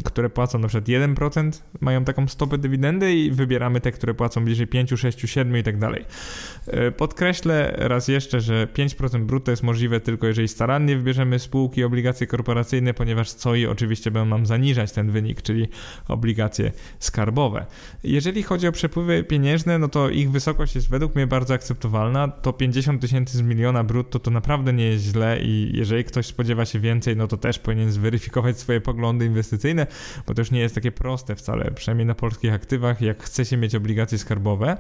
[0.04, 4.46] które płacą na przykład 1% 5% mają taką stopę dywidendy i wybieramy te, które płacą
[4.46, 6.06] bliżej 5, 6, 7 i tak dalej.
[6.68, 12.28] E, podkreślę raz jeszcze, że 5% brutto jest możliwe tylko jeżeli starannie wybierzemy spółki, obligacje
[12.28, 15.68] korporacyjne, ponieważ co i oczywiście będą nam zaniżać ten wynik, czyli
[16.08, 17.66] obligacje skarbowe.
[18.04, 22.28] Jeżeli chodzi o przepływy pieniężne, no to ich wysokość jest według mnie bardzo akceptowalna.
[22.28, 26.66] To 50 tysięcy z miliona brutto to naprawdę nie jest źle i jeżeli ktoś spodziewa
[26.66, 29.88] się więcej, no to też powinien zweryfikować swoje poglądy inwestycyjne,
[30.28, 33.58] bo to już nie jest takie proste wcale, przynajmniej na polskich aktywach, jak chce się
[33.58, 34.78] mieć obligacje skarbowe.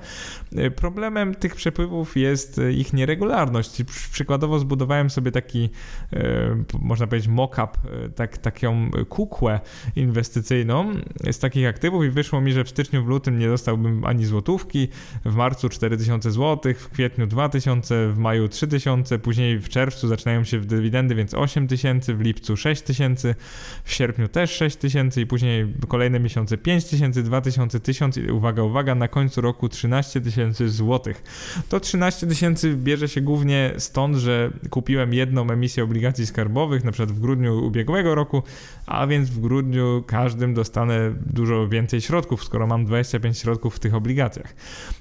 [0.55, 3.83] E, problemem tych przepływów jest e, ich nieregularność.
[4.11, 5.69] Przykładowo zbudowałem sobie taki,
[6.13, 7.67] e, można powiedzieć, mock-up,
[8.15, 9.59] tak, taką kukłę
[9.95, 10.93] inwestycyjną
[11.31, 14.87] z takich aktywów i wyszło mi, że w styczniu, w lutym nie dostałbym ani złotówki,
[15.25, 20.59] w marcu 4000 zł, w kwietniu 2000, w maju 3000, później w czerwcu zaczynają się
[20.59, 23.35] dywidendy, więc 8000, w lipcu 6000,
[23.83, 29.07] w sierpniu też 6000 i później kolejne miesiące 5000, 2000, 1000 i uwaga, uwaga, na
[29.07, 31.23] końcu roku 13 tysięcy złotych.
[31.69, 37.11] To 13 tysięcy bierze się głównie stąd, że kupiłem jedną emisję obligacji skarbowych, na przykład
[37.11, 38.43] w grudniu ubiegłego roku,
[38.85, 43.95] a więc w grudniu każdym dostanę dużo więcej środków, skoro mam 25 środków w tych
[43.95, 44.55] obligacjach.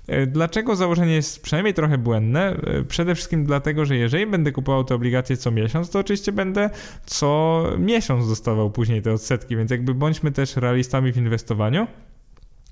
[0.06, 2.56] E, dlaczego założenie jest przynajmniej trochę błędne?
[2.56, 6.70] E, przede wszystkim dlatego, że jeżeli będę kupował te obligacje co miesiąc, to oczywiście będę
[7.06, 11.86] co miesiąc dostawał później te odsetki, więc jakby bądźmy też realistami w inwestowaniu.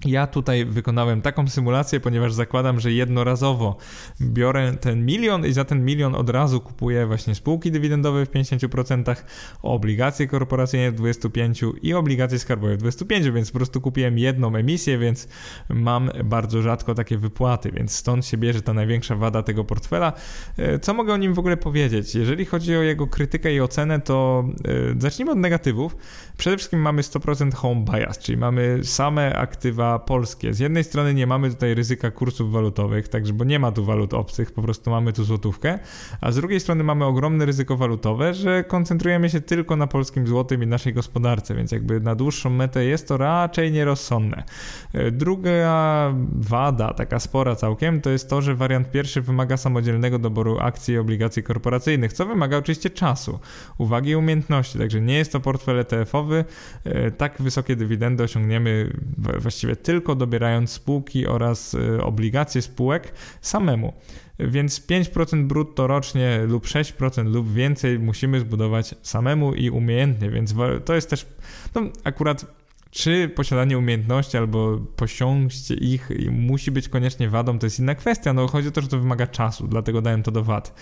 [0.05, 3.77] Ja tutaj wykonałem taką symulację, ponieważ zakładam, że jednorazowo
[4.21, 9.17] biorę ten milion i za ten milion od razu kupuję właśnie spółki dywidendowe w 50%,
[9.63, 14.99] obligacje korporacyjne w 25% i obligacje skarbowe w 25%, więc po prostu kupiłem jedną emisję,
[14.99, 15.29] więc
[15.69, 20.13] mam bardzo rzadko takie wypłaty, więc stąd się bierze ta największa wada tego portfela.
[20.57, 22.15] E, co mogę o nim w ogóle powiedzieć?
[22.15, 25.97] Jeżeli chodzi o jego krytykę i ocenę, to e, zacznijmy od negatywów.
[26.37, 30.55] Przede wszystkim mamy 100% home bias, czyli mamy same aktywa polskie.
[30.55, 34.15] Z jednej strony nie mamy tutaj ryzyka kursów walutowych, także bo nie ma tu walut
[34.15, 35.79] obcych, po prostu mamy tu złotówkę,
[36.21, 40.63] a z drugiej strony mamy ogromne ryzyko walutowe, że koncentrujemy się tylko na polskim złotym
[40.63, 44.45] i naszej gospodarce, więc jakby na dłuższą metę jest to raczej nierozsądne.
[44.93, 50.59] E, druga wada, taka spora całkiem, to jest to, że wariant pierwszy wymaga samodzielnego doboru
[50.61, 53.39] akcji i obligacji korporacyjnych, co wymaga oczywiście czasu,
[53.79, 56.45] uwagi i umiejętności, także nie jest to portfel ETF-owy,
[56.85, 58.93] e, tak wysokie dywidendy osiągniemy
[59.39, 63.93] właściwie tylko dobierając spółki oraz y, obligacje spółek samemu.
[64.39, 70.55] Więc 5% brutto rocznie lub 6% lub więcej musimy zbudować samemu i umiejętnie, więc
[70.85, 71.27] to jest też,
[71.75, 72.47] no akurat
[72.93, 78.33] czy posiadanie umiejętności albo posiąście ich musi być koniecznie wadą, to jest inna kwestia.
[78.33, 80.75] No chodzi o to, że to wymaga czasu, dlatego dałem to do wad.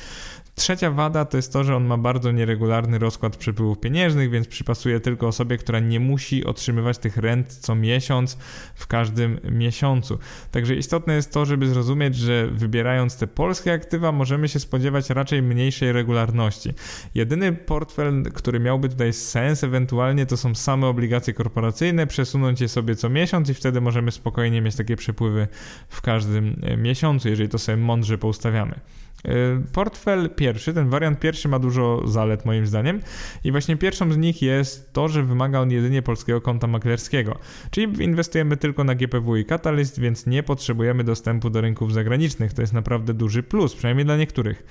[0.61, 5.01] Trzecia wada to jest to, że on ma bardzo nieregularny rozkład przepływów pieniężnych, więc przypasuje
[5.01, 8.39] tylko osobie, która nie musi otrzymywać tych rent co miesiąc
[8.75, 10.19] w każdym miesiącu.
[10.51, 15.43] Także istotne jest to, żeby zrozumieć, że wybierając te polskie aktywa możemy się spodziewać raczej
[15.43, 16.71] mniejszej regularności.
[17.15, 22.97] Jedyny portfel, który miałby tutaj sens ewentualnie to są same obligacje korporacyjne, przesunąć je sobie
[22.97, 25.49] co miesiąc i wtedy możemy spokojnie mieć takie przepływy
[25.89, 28.81] w każdym miesiącu, jeżeli to sobie mądrze poustawiamy.
[29.29, 33.01] Y, portfel pierwszy, ten wariant pierwszy ma dużo zalet moim zdaniem
[33.45, 37.39] i właśnie pierwszą z nich jest to, że wymaga on jedynie polskiego konta maklerskiego,
[37.71, 42.53] czyli inwestujemy tylko na GPW i Catalyst, więc nie potrzebujemy dostępu do rynków zagranicznych.
[42.53, 44.65] To jest naprawdę duży plus, przynajmniej dla niektórych.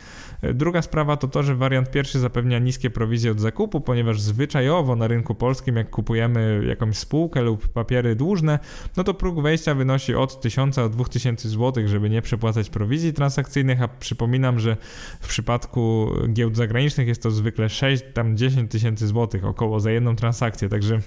[0.43, 4.95] Y, druga sprawa to to, że wariant pierwszy zapewnia niskie prowizje od zakupu, ponieważ zwyczajowo
[4.95, 8.59] na rynku polskim jak kupujemy jakąś spółkę lub papiery dłużne,
[8.97, 13.81] no to próg wejścia wynosi od 1000 do 2000 zł, żeby nie przepłacać prowizji transakcyjnych,
[13.81, 14.77] a przypominam Przypominam, że
[15.19, 20.15] w przypadku giełd zagranicznych jest to zwykle 6, tam 10 tysięcy złotych około za jedną
[20.15, 20.99] transakcję, także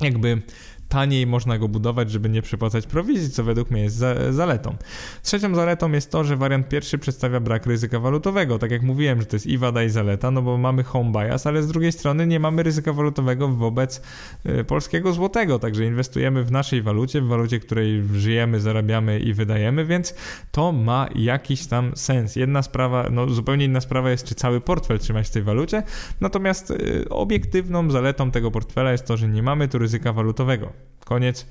[0.00, 0.42] jakby
[0.88, 4.76] taniej można go budować, żeby nie przepłacać prowizji, co według mnie jest za, zaletą.
[5.22, 8.58] Trzecią zaletą jest to, że wariant pierwszy przedstawia brak ryzyka walutowego.
[8.58, 11.46] Tak jak mówiłem, że to jest i wada i zaleta, no bo mamy home bias,
[11.46, 14.02] ale z drugiej strony nie mamy ryzyka walutowego wobec
[14.46, 19.84] y, polskiego złotego, także inwestujemy w naszej walucie, w walucie, której żyjemy, zarabiamy i wydajemy,
[19.84, 20.14] więc
[20.52, 22.36] to ma jakiś tam sens.
[22.36, 25.82] Jedna sprawa, no zupełnie inna sprawa jest, czy cały portfel trzymać w tej walucie,
[26.20, 30.77] natomiast y, obiektywną zaletą tego portfela jest to, że nie mamy tu ryzyka walutowego.
[31.04, 31.46] Koniec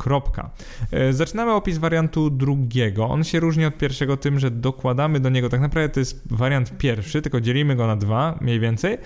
[0.00, 0.50] Kropka.
[0.90, 3.08] E, zaczynamy opis wariantu drugiego.
[3.08, 6.78] On się różni od pierwszego tym, że dokładamy do niego, tak naprawdę to jest wariant
[6.78, 8.98] pierwszy, tylko dzielimy go na dwa mniej więcej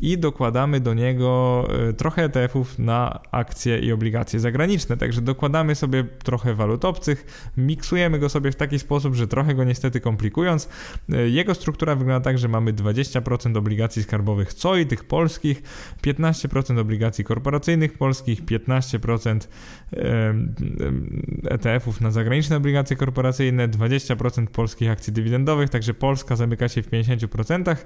[0.00, 4.96] i dokładamy do niego e, trochę ETF-ów na akcje i obligacje zagraniczne.
[4.96, 9.64] Także dokładamy sobie trochę walut obcych, miksujemy go sobie w taki sposób, że trochę go
[9.64, 10.68] niestety komplikując.
[11.12, 15.62] E, jego struktura wygląda tak, że mamy 20% obligacji skarbowych COI, tych polskich,
[16.02, 19.48] 15% obligacji korporacyjnych polskich, 15%
[21.44, 27.76] ETF-ów na zagraniczne obligacje korporacyjne, 20% polskich akcji dywidendowych, także Polska zamyka się w 50%.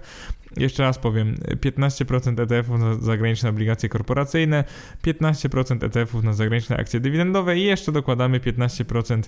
[0.57, 4.65] Jeszcze raz powiem, 15% ETF-ów na zagraniczne obligacje korporacyjne,
[5.07, 9.23] 15% ETF-ów na zagraniczne akcje dywidendowe i jeszcze dokładamy 15%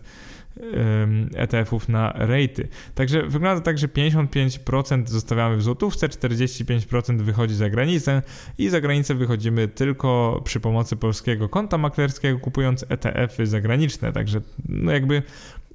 [1.35, 2.69] ETF-ów na rejty.
[2.95, 8.23] Także wygląda tak, że 55% zostawiamy w złotówce, 45% wychodzi za granicę
[8.59, 14.13] i za granicę wychodzimy tylko przy pomocy polskiego konta maklerskiego, kupując ETF-y zagraniczne.
[14.13, 15.23] Także no jakby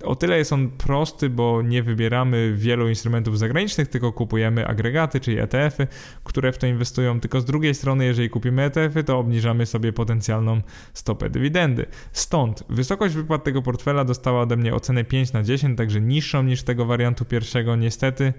[0.03, 5.39] o tyle jest on prosty, bo nie wybieramy wielu instrumentów zagranicznych, tylko kupujemy agregaty, czyli
[5.39, 5.87] ETF-y,
[6.23, 7.19] które w to inwestują.
[7.19, 10.61] Tylko z drugiej strony, jeżeli kupimy ETF-y, to obniżamy sobie potencjalną
[10.93, 11.85] stopę dywidendy.
[12.11, 16.63] Stąd wysokość wypłat tego portfela dostała ode mnie ocenę 5 na 10, także niższą niż
[16.63, 18.33] tego wariantu pierwszego, niestety.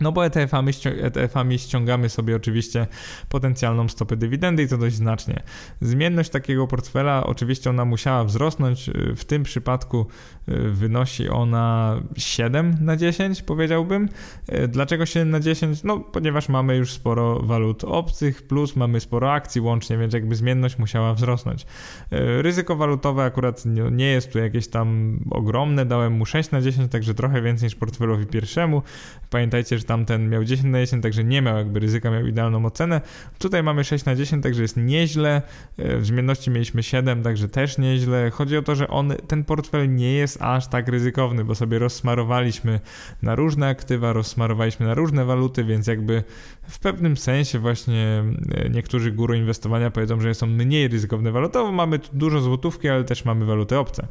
[0.00, 0.72] No bo ETF-ami,
[1.02, 2.86] ETF-ami ściągamy sobie oczywiście
[3.28, 5.42] potencjalną stopę dywidendy i to dość znacznie.
[5.80, 8.90] Zmienność takiego portfela oczywiście ona musiała wzrosnąć.
[9.16, 10.06] W tym przypadku
[10.48, 14.08] y, wynosi ona 7 na 10 powiedziałbym.
[14.52, 15.82] Y, dlaczego 7 na 10?
[15.84, 20.78] No ponieważ mamy już sporo walut obcych plus mamy sporo akcji łącznie, więc jakby zmienność
[20.78, 21.62] musiała wzrosnąć.
[21.62, 26.92] Y, ryzyko walutowe akurat nie jest tu jakieś tam ogromne, dałem mu 6 na 10,
[26.92, 28.82] także trochę więcej niż portfelowi pierwszemu.
[29.30, 33.00] Pamiętajcie, że tamten miał 10 na 10, także nie miał jakby ryzyka, miał idealną ocenę.
[33.38, 35.42] Tutaj mamy 6 na 10, także jest nieźle.
[35.78, 38.30] E, w zmienności mieliśmy 7, także też nieźle.
[38.30, 42.80] Chodzi o to, że on, ten portfel nie jest aż tak ryzykowny, bo sobie rozsmarowaliśmy
[43.22, 46.24] na różne aktywa, rozsmarowaliśmy na różne waluty, więc jakby
[46.68, 48.24] w pewnym sensie właśnie
[48.54, 51.72] e, niektórzy guru inwestowania powiedzą, że są mniej ryzykowne walutowo.
[51.72, 54.06] Mamy tu dużo złotówki, ale też mamy waluty obce.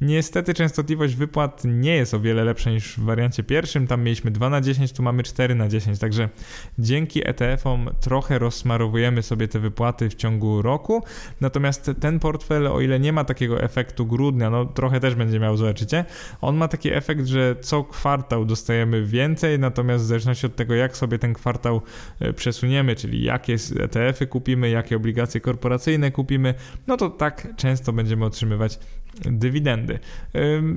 [0.00, 3.86] Niestety częstotliwość wypłat nie jest o wiele lepsza niż w wariancie pierwszym.
[3.86, 5.98] Tam mieliśmy 2 na 10, tu mamy 4 na 10.
[5.98, 6.28] Także
[6.78, 11.02] dzięki ETF-om trochę rozsmarowujemy sobie te wypłaty w ciągu roku.
[11.40, 15.56] Natomiast ten portfel, o ile nie ma takiego efektu grudnia, no trochę też będzie miał,
[15.56, 16.04] zobaczycie,
[16.40, 20.96] on ma taki efekt, że co kwartał dostajemy więcej, natomiast w zależności od tego, jak
[20.96, 21.82] sobie ten kwartał
[22.20, 26.54] e, przesuniemy, czyli jakie ETF-y kupimy, jakie obligacje korporacyjne kupimy,
[26.86, 28.78] no to tak często będziemy otrzymywać
[29.24, 29.98] dywidendy.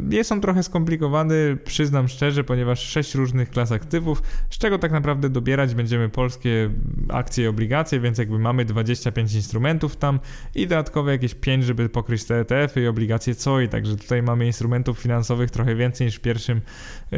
[0.10, 5.30] Jest on trochę skomplikowany, przyznam szczerze, ponieważ sześć różnych klas aktywów, z czego tak naprawdę
[5.30, 6.70] dobierać będziemy polskie
[7.10, 10.20] akcje i obligacje, więc jakby mamy 25 instrumentów tam
[10.56, 15.00] i dodatkowe jakieś 5, żeby pokryć te ETF-y i obligacje COI, także tutaj mamy instrumentów
[15.00, 16.62] finansowych trochę więcej niż w pierwszym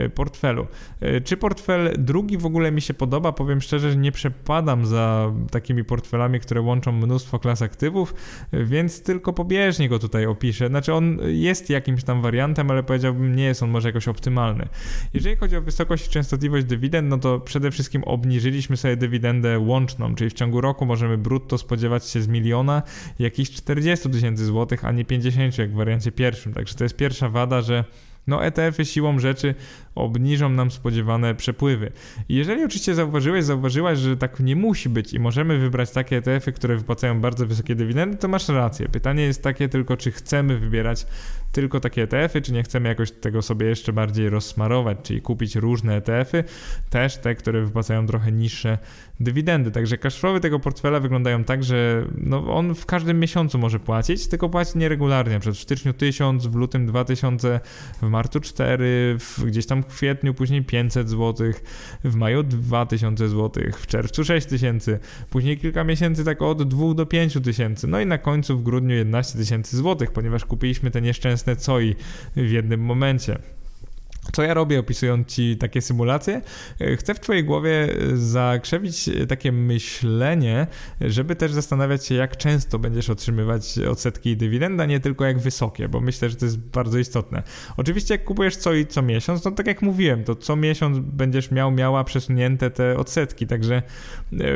[0.10, 0.68] portfelu.
[1.00, 3.32] E, czy portfel drugi w ogóle mi się podoba?
[3.32, 8.14] Powiem szczerze, że nie przepadam za takimi portfelami, które łączą mnóstwo klas aktywów,
[8.52, 10.68] e, więc tylko pobieżnie go tutaj opiszę.
[10.68, 14.68] Znaczy on jest jakimś tam wariantem, ale powiedziałbym nie jest on może jakoś optymalny.
[15.14, 20.16] Jeżeli chodzi o wysokość i częstotliwość dywidend, no to przede wszystkim obniżyliśmy sobie dywidendę łączną,
[20.16, 22.84] czyli w ciągu roku możemy brutto spodziewać się z miliona
[23.20, 26.54] jakichś 40 tysięcy złotych, a nie 50 jak w wariancie pierwszym.
[26.54, 27.84] Także to jest pierwsza wada, że
[28.28, 29.56] no ETF-y siłą rzeczy
[29.96, 31.92] obniżą nam spodziewane przepływy.
[32.30, 36.78] Jeżeli oczywiście zauważyłeś, zauważyłaś, że tak nie musi być i możemy wybrać takie ETF-y, które
[36.78, 38.90] wypłacają bardzo wysokie dywidendy, to masz rację.
[38.90, 41.06] Pytanie jest takie tylko, czy chcemy wybierać
[41.52, 45.96] tylko takie ETF-y, czy nie chcemy jakoś tego sobie jeszcze bardziej rozsmarować, czyli kupić różne
[45.96, 46.44] ETF-y,
[46.90, 48.78] też te, które wypłacają trochę niższe
[49.20, 49.72] dywidendy.
[49.72, 54.50] Także cashflowy tego portfela wyglądają tak, że no on w każdym miesiącu może płacić, tylko
[54.50, 55.40] płaci nieregularnie.
[55.40, 57.60] Przed w styczniu 1000, w lutym 2000,
[58.02, 61.52] w marcu 4, w, gdzieś tam w kwietniu później 500 zł,
[62.04, 67.34] w maju 2000 zł, w czerwcu 6000, później kilka miesięcy tak od 2 do 5
[67.44, 71.96] tysięcy, no i na końcu w grudniu 11 tysięcy złotych, ponieważ kupiliśmy te nieszczęsne COI
[72.36, 73.61] w jednym momencie.
[74.34, 76.42] Co ja robię, opisując Ci takie symulacje?
[76.82, 80.68] E, chcę w Twojej głowie e, zakrzewić e, takie myślenie,
[81.02, 85.90] żeby też zastanawiać się, jak często będziesz otrzymywać odsetki i dywidenda, nie tylko jak wysokie,
[85.90, 87.44] bo myślę, że to jest bardzo istotne.
[87.78, 91.52] Oczywiście, jak kupujesz co i co miesiąc, no tak jak mówiłem, to co miesiąc będziesz
[91.52, 93.82] miał, miała przesunięte te odsetki, także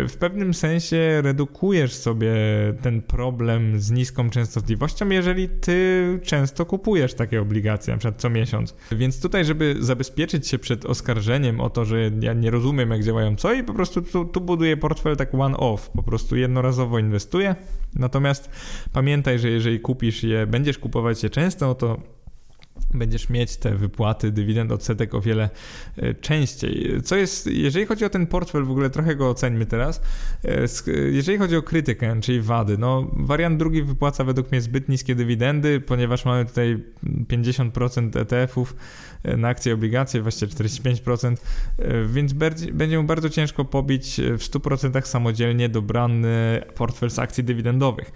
[0.07, 2.33] w pewnym sensie redukujesz sobie
[2.81, 8.75] ten problem z niską częstotliwością, jeżeli Ty często kupujesz takie obligacje, na przykład co miesiąc.
[8.91, 13.03] Więc tutaj, żeby żeby zabezpieczyć się przed oskarżeniem o to, że ja nie rozumiem, jak
[13.03, 17.55] działają co i po prostu tu, tu buduję portfel tak one-off, po prostu jednorazowo inwestuję.
[17.93, 18.49] Natomiast
[18.93, 21.97] pamiętaj, że jeżeli kupisz je, będziesz kupować je często, to
[22.93, 25.49] będziesz mieć te wypłaty dywidend odsetek o wiele
[25.97, 27.01] e, częściej.
[27.03, 30.01] Co jest, jeżeli chodzi o ten portfel, w ogóle trochę go oceńmy teraz.
[30.45, 35.15] E, jeżeli chodzi o krytykę, czyli wady, no wariant drugi wypłaca według mnie zbyt niskie
[35.15, 36.83] dywidendy, ponieważ mamy tutaj
[37.27, 38.75] 50% ETF-ów
[39.23, 41.35] e, na akcje i obligacje, właściwie 45%,
[42.05, 42.33] więc
[42.73, 48.11] będzie mu bardzo ciężko pobić w 100% samodzielnie dobrany portfel z akcji dywidendowych.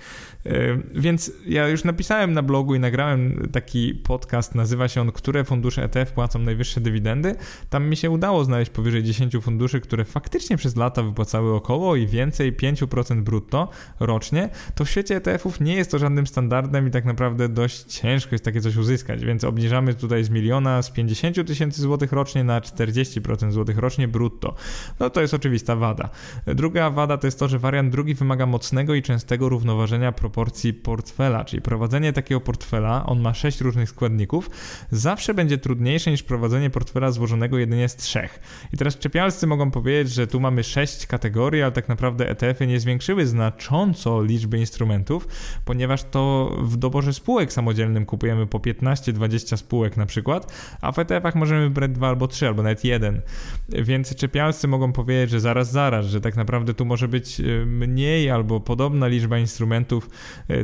[0.95, 5.83] Więc ja już napisałem na blogu i nagrałem taki podcast, nazywa się on Które fundusze
[5.83, 7.35] ETF płacą najwyższe dywidendy.
[7.69, 12.07] Tam mi się udało znaleźć powyżej 10 funduszy, które faktycznie przez lata wypłacały około i
[12.07, 13.69] więcej 5% brutto
[13.99, 14.49] rocznie.
[14.75, 18.45] To w świecie ETF-ów nie jest to żadnym standardem i tak naprawdę dość ciężko jest
[18.45, 23.51] takie coś uzyskać, więc obniżamy tutaj z miliona, z 50 tysięcy złotych rocznie na 40%
[23.51, 24.55] złotych rocznie brutto.
[24.99, 26.09] No to jest oczywista wada.
[26.45, 31.45] Druga wada to jest to, że wariant drugi wymaga mocnego i częstego równoważenia proporcji portfela,
[31.45, 34.49] czyli prowadzenie takiego portfela, on ma 6 różnych składników,
[34.91, 38.39] zawsze będzie trudniejsze niż prowadzenie portfela złożonego jedynie z trzech.
[38.73, 42.79] I teraz czepialscy mogą powiedzieć, że tu mamy 6 kategorii, ale tak naprawdę ETF-y nie
[42.79, 45.27] zwiększyły znacząco liczby instrumentów,
[45.65, 51.35] ponieważ to w doborze spółek samodzielnym kupujemy po 15-20 spółek na przykład, a w ETF-ach
[51.35, 53.21] możemy wybrać dwa albo trzy, albo nawet jeden.
[53.69, 58.29] Więc czepialscy mogą powiedzieć, że zaraz, zaraz, że tak naprawdę tu może być e, mniej
[58.29, 60.09] albo podobna liczba instrumentów,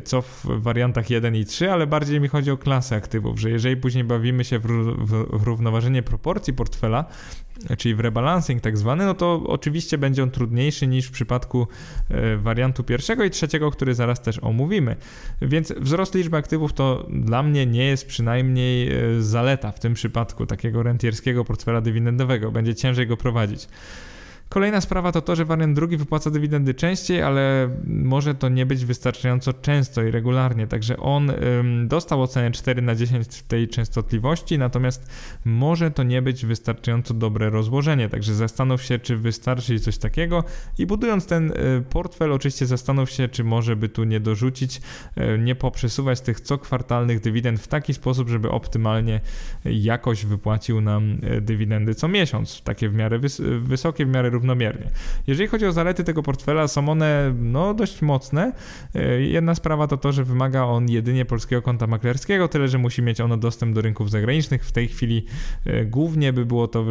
[0.04, 3.78] co w wariantach 1 i 3, ale bardziej mi chodzi o klasę aktywów, że jeżeli
[3.78, 7.06] później bawimy się w, w, w równoważenie proporcji portfela,
[7.78, 11.68] czyli w rebalancing tak zwany, no to oczywiście będzie on trudniejszy niż w przypadku
[12.10, 14.96] e, wariantu pierwszego i trzeciego, który zaraz też omówimy.
[15.42, 20.46] Więc wzrost liczby aktywów to dla mnie nie jest przynajmniej e, zaleta w tym przypadku
[20.46, 22.52] takiego rentierskiego portfela dywidendowego.
[22.52, 23.68] Będzie ciężej go prowadzić.
[24.50, 28.86] Kolejna sprawa to to, że wariant drugi wypłaca dywidendy częściej, ale może to nie być
[28.86, 30.68] wystarczająco często i regularnie.
[30.68, 35.10] Także on ym, dostał ocenę 4 na 10 w tej częstotliwości, natomiast
[35.46, 38.10] może to nie być wystarczająco dobre rozłożenie.
[38.10, 40.44] Także zastanów się, czy wystarczy coś takiego
[40.78, 44.82] i budując ten y, portfel, oczywiście zastanów się, czy może by tu nie dorzucić,
[45.18, 49.22] y, nie poprzesuwać tych co kwartalnych dywidend w taki sposób, żeby optymalnie
[49.66, 52.62] jakoś wypłacił nam y, dywidendy co miesiąc.
[52.64, 54.90] Takie w miarę wys wysokie, w miarę równomiernie.
[55.28, 58.52] Jeżeli chodzi o zalety tego portfela, są one no, dość mocne.
[58.96, 63.02] E, jedna sprawa to to, że wymaga on jedynie polskiego konta maklerskiego, tyle że musi
[63.02, 64.66] mieć ono dostęp do rynków zagranicznych.
[64.66, 65.26] W tej chwili
[65.66, 66.86] e, głównie by było to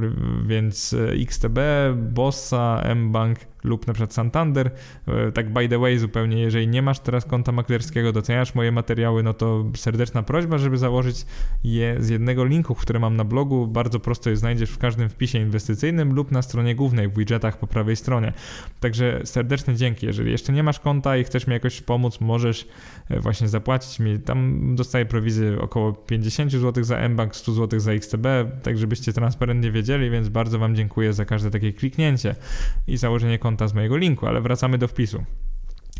[0.46, 1.58] więc e, XTB,
[1.96, 4.70] Bossa, mBank, lub na przykład Santander.
[5.08, 9.22] E, tak by the way zupełnie, jeżeli nie masz teraz konta maklerskiego, doceniasz moje materiały,
[9.22, 11.26] no to serdeczna prośba, żeby założyć
[11.64, 13.66] je z jednego linku, który mam na blogu.
[13.66, 17.66] Bardzo prosto je znajdziesz w każdym wpisie inwestycyjnym lub na stronie głównej w widgetach po
[17.66, 18.32] prawej stronie.
[18.80, 20.06] Także serdeczne dzięki.
[20.06, 22.68] Jeżeli jeszcze nie masz konta i chcesz mi jakoś pomóc, możesz
[23.08, 24.18] e, właśnie zapłacić mi.
[24.18, 28.26] Tam dostaję prowizję około 50 zł za mBank, 100 zł za XTB,
[28.62, 32.34] tak żebyście transparentnie wiedzieli, więc bardzo Wam dziękuję za każde takie kliknięcie
[32.86, 35.24] i założenie konta konta z mojego linku, ale wracamy do wpisu.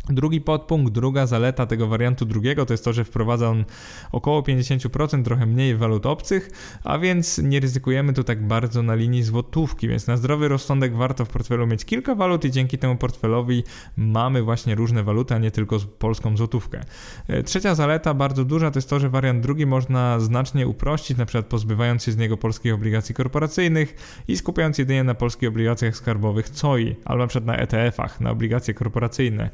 [0.09, 3.65] Drugi podpunkt, druga zaleta tego wariantu drugiego to jest to, że wprowadza on
[4.11, 6.49] około 50%, trochę mniej walut obcych,
[6.83, 11.25] a więc nie ryzykujemy tu tak bardzo na linii złotówki, więc na zdrowy rozsądek warto
[11.25, 13.63] w portfelu mieć kilka walut i dzięki temu portfelowi
[13.97, 16.81] mamy właśnie różne waluty, a nie tylko polską złotówkę.
[17.27, 21.25] E, trzecia zaleta, bardzo duża, to jest to, że wariant drugi można znacznie uprościć, na
[21.25, 23.95] przykład pozbywając się z niego polskich obligacji korporacyjnych
[24.27, 28.73] i skupiając jedynie na polskich obligacjach skarbowych COI, albo na przykład na ETF-ach, na obligacje
[28.73, 29.49] korporacyjne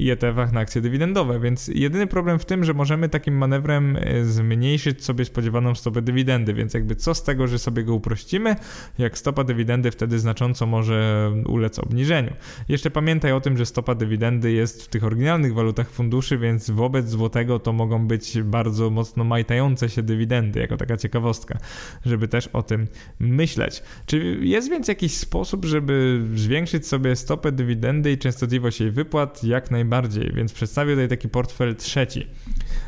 [0.00, 4.24] i ETF-ach na akcje dywidendowe, więc jedyny problem w tym, że możemy takim manewrem e,
[4.24, 8.56] zmniejszyć sobie spodziewaną stopę dywidendy, więc jakby co z tego, że sobie go uprościmy,
[8.98, 12.32] jak stopa dywidendy wtedy znacząco może ulec obniżeniu.
[12.68, 17.08] Jeszcze pamiętaj o tym, że stopa dywidendy jest w tych oryginalnych walutach funduszy, więc wobec
[17.08, 21.58] złotego to mogą być bardzo mocno majtające się dywidendy, jako taka ciekawostka,
[22.06, 22.86] żeby też o tym
[23.18, 23.82] myśleć.
[24.06, 29.70] Czy jest więc jakiś sposób, żeby zwiększyć sobie stopę dywidendy i częstotliwość jej wypłat jak
[29.70, 32.26] najbardziej najbardziej, więc przedstawię tutaj taki portfel trzeci.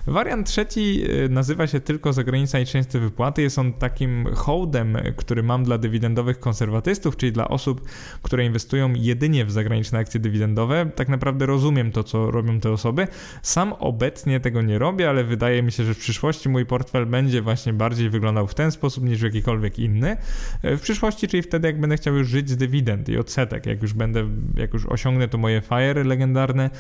[0.07, 3.43] Wariant trzeci y, nazywa się tylko zagranica i częste wypłaty.
[3.43, 7.89] Jest on takim hołdem, który mam dla dywidendowych konserwatystów, czyli dla osób,
[8.23, 10.91] które inwestują jedynie w zagraniczne akcje dywidendowe.
[10.95, 13.09] Tak naprawdę rozumiem to, co robią te osoby.
[13.43, 17.43] Sam obecnie tego nie robię, ale wydaje mi się, że w przyszłości mój portfel będzie
[17.43, 20.17] właśnie bardziej wyglądał w ten sposób niż w jakikolwiek inny.
[20.63, 23.93] W przyszłości, czyli wtedy, jak będę chciał już żyć z dywidend i odsetek, jak już
[23.93, 26.71] będę, jak już osiągnę to moje FIRE legendarne,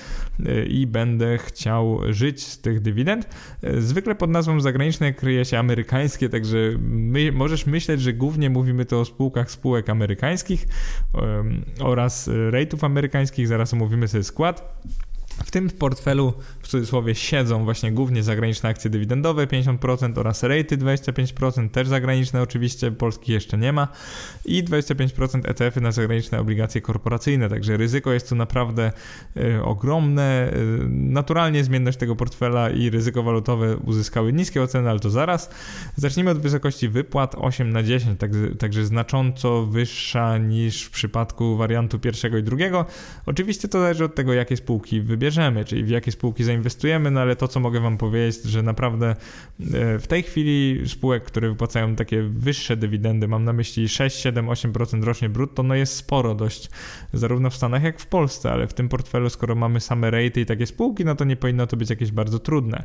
[0.69, 3.29] i będę chciał żyć z tych dywidend.
[3.79, 9.01] Zwykle pod nazwą zagranicznej kryje się amerykańskie, także my, możesz myśleć, że głównie mówimy to
[9.01, 10.67] o spółkach spółek amerykańskich
[11.81, 14.83] oraz rate'ów amerykańskich, zaraz omówimy sobie skład.
[15.45, 16.33] W tym portfelu
[16.63, 22.91] w cudzysłowie siedzą właśnie głównie zagraniczne akcje dywidendowe 50% oraz rejty 25%, też zagraniczne oczywiście,
[22.91, 23.89] polskich jeszcze nie ma
[24.45, 28.93] i 25% ETF-y na zagraniczne obligacje korporacyjne, także ryzyko jest tu naprawdę
[29.37, 30.53] y, ogromne.
[30.53, 35.51] Y, naturalnie zmienność tego portfela i ryzyko walutowe uzyskały niskie oceny, ale to zaraz.
[35.97, 41.99] Zacznijmy od wysokości wypłat 8 na 10, także, także znacząco wyższa niż w przypadku wariantu
[41.99, 42.87] pierwszego i drugiego.
[43.27, 46.52] Oczywiście to zależy od tego, jakie spółki wybierzemy wybierzemy, czyli w jakie spółki zainwestujemy,
[47.11, 51.49] no ale to, co mogę Wam powiedzieć, że naprawdę e, w tej chwili spółek, które
[51.49, 56.35] wypłacają takie wyższe dywidendy, mam na myśli 6, 7, 8% rocznie brutto, no jest sporo
[56.35, 56.71] dość,
[57.13, 60.47] zarówno w Stanach, jak w Polsce, ale w tym portfelu, skoro mamy same rate i
[60.47, 62.85] takie spółki, no to nie powinno to być jakieś bardzo trudne.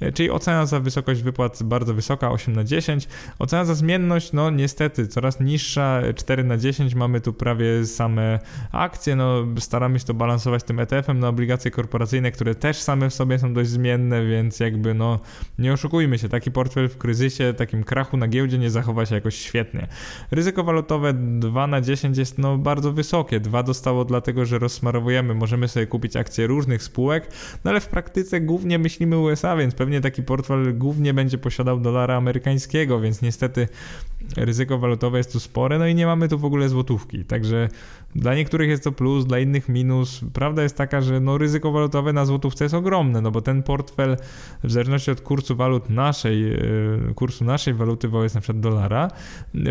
[0.00, 3.08] E, czyli ocena za wysokość wypłat bardzo wysoka, 8 na 10.
[3.38, 6.94] Ocena za zmienność, no niestety coraz niższa, 4 na 10.
[6.94, 8.38] Mamy tu prawie same
[8.72, 13.14] akcje, no staramy się to balansować tym ETF-em na obligacje korporacyjne, które też same w
[13.14, 15.20] sobie są dość zmienne, więc jakby no
[15.58, 19.34] nie oszukujmy się, taki portfel w kryzysie, takim krachu na giełdzie nie zachowa się jakoś
[19.36, 19.86] świetnie.
[20.30, 23.40] Ryzyko walutowe 2 na 10 jest no bardzo wysokie.
[23.40, 27.28] 2 dostało dlatego, że rozsmarowujemy, możemy sobie kupić akcje różnych spółek,
[27.64, 32.16] no ale w praktyce głównie myślimy USA, więc pewnie taki portfel głównie będzie posiadał dolara
[32.16, 33.68] amerykańskiego, więc niestety
[34.36, 37.68] ryzyko walutowe jest tu spore, no i nie mamy tu w ogóle złotówki, także
[38.14, 40.20] dla niektórych jest to plus, dla innych minus.
[40.32, 44.16] Prawda jest taka, że no ryzyko walutowe na złotówce jest ogromne, no bo ten portfel
[44.64, 46.58] w zależności od kursu walut naszej, e,
[47.14, 49.10] kursu naszej waluty wobec na przykład dolara,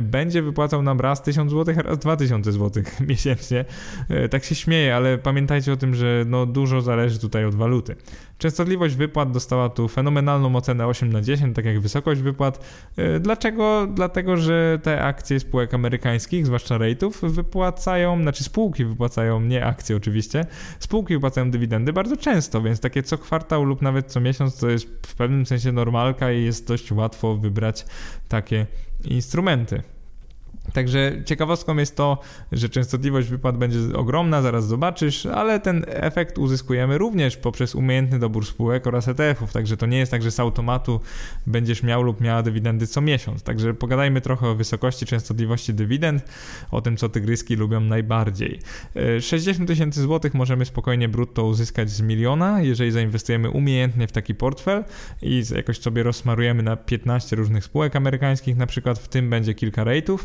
[0.04, 3.66] będzie wypłacał nam raz 1000 zł, raz 2000 zł miesięcznie.
[4.10, 7.96] E, tak się śmieję, ale pamiętajcie o tym, że no dużo zależy tutaj od waluty.
[8.38, 12.66] Częstotliwość wypłat dostała tu fenomenalną ocenę 8 na 10, tak jak wysokość wypłat.
[12.98, 13.88] E, dlaczego?
[13.88, 20.46] Dlatego, że te akcje spółek amerykańskich, zwłaszcza rate'ów, wypłacają, znaczy spółki wypłacają, nie akcje oczywiście,
[20.80, 24.88] spółki wypłacają dywidendy bardzo często, więc takie co kwartał lub nawet co miesiąc to jest
[25.08, 27.86] w pewnym sensie normalka i jest dość łatwo wybrać
[28.30, 28.66] takie
[29.04, 29.93] instrumenty.
[30.74, 32.18] Także ciekawostką jest to,
[32.52, 38.46] że częstotliwość wypłat będzie ogromna, zaraz zobaczysz, ale ten efekt uzyskujemy również poprzez umiejętny dobór
[38.46, 39.54] spółek oraz ETF-ów.
[39.54, 41.00] Także to nie jest tak, że z automatu
[41.48, 43.44] będziesz miał lub miała dywidendy co miesiąc.
[43.44, 46.24] Także pogadajmy trochę o wysokości częstotliwości dywidend,
[46.72, 48.60] o tym, co tygryski lubią najbardziej.
[49.22, 54.36] 60 e, tysięcy złotych możemy spokojnie brutto uzyskać z miliona, jeżeli zainwestujemy umiejętnie w taki
[54.36, 54.84] portfel
[55.22, 59.86] i jakoś sobie rozsmarujemy na 15 różnych spółek amerykańskich, na przykład w tym będzie kilka
[59.86, 60.20] rate'ów.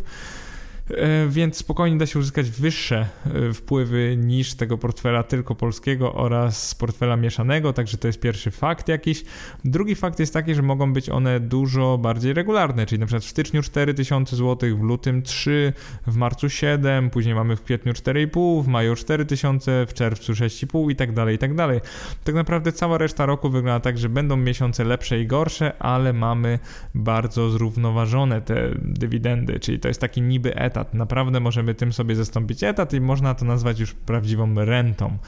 [0.91, 6.75] E, więc spokojnie da się uzyskać wyższe e, wpływy niż tego portfela tylko polskiego oraz
[6.75, 9.25] portfela mieszanego, także to jest pierwszy fakt jakiś.
[9.65, 13.29] Drugi fakt jest taki, że mogą być one dużo bardziej regularne, czyli na przykład w
[13.29, 15.73] styczniu 4000 zł, w lutym 3,
[16.07, 20.97] w marcu 7, później mamy w kwietniu 4,5, w maju 4000, w czerwcu 6,5 i
[20.97, 21.81] tak dalej, i tak dalej.
[22.25, 26.59] Tak naprawdę cała reszta roku wygląda tak, że będą miesiące lepsze i gorsze, ale mamy
[26.95, 30.95] bardzo zrównoważone te dywidendy, czyli to jest taki niby etat etat.
[30.95, 35.19] Naprawdę możemy tym sobie zastąpić etat i można to nazwać już prawdziwą rentą.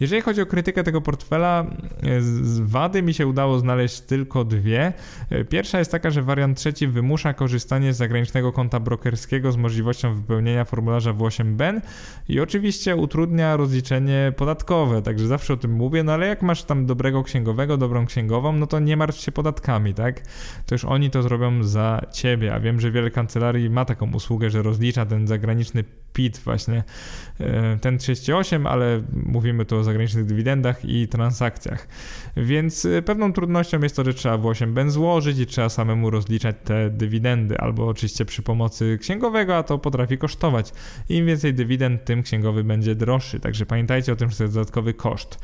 [0.00, 1.66] Jeżeli chodzi o krytykę tego portfela,
[2.20, 4.92] z wady mi się udało znaleźć tylko dwie.
[5.48, 10.64] Pierwsza jest taka, że wariant trzeci wymusza korzystanie z zagranicznego konta brokerskiego z możliwością wypełnienia
[10.64, 11.80] formularza W8BEN
[12.28, 16.86] i oczywiście utrudnia rozliczenie podatkowe, także zawsze o tym mówię, no ale jak masz tam
[16.86, 20.22] dobrego księgowego, dobrą księgową, no to nie martw się podatkami, tak?
[20.66, 24.50] To już oni to zrobią za ciebie, a wiem, że wiele kancelarii ma taką usługę,
[24.50, 25.84] że rozlicza ten zagraniczny
[26.16, 26.84] PIT właśnie,
[27.40, 31.88] e, ten 38, ale mówimy tu o zagranicznych dywidendach i transakcjach.
[32.36, 36.10] Więc e, pewną trudnością jest to, że trzeba w 8 ben złożyć i trzeba samemu
[36.10, 40.72] rozliczać te dywidendy, albo oczywiście przy pomocy księgowego, a to potrafi kosztować.
[41.08, 44.94] Im więcej dywidend, tym księgowy będzie droższy, także pamiętajcie o tym, że to jest dodatkowy
[44.94, 45.38] koszt.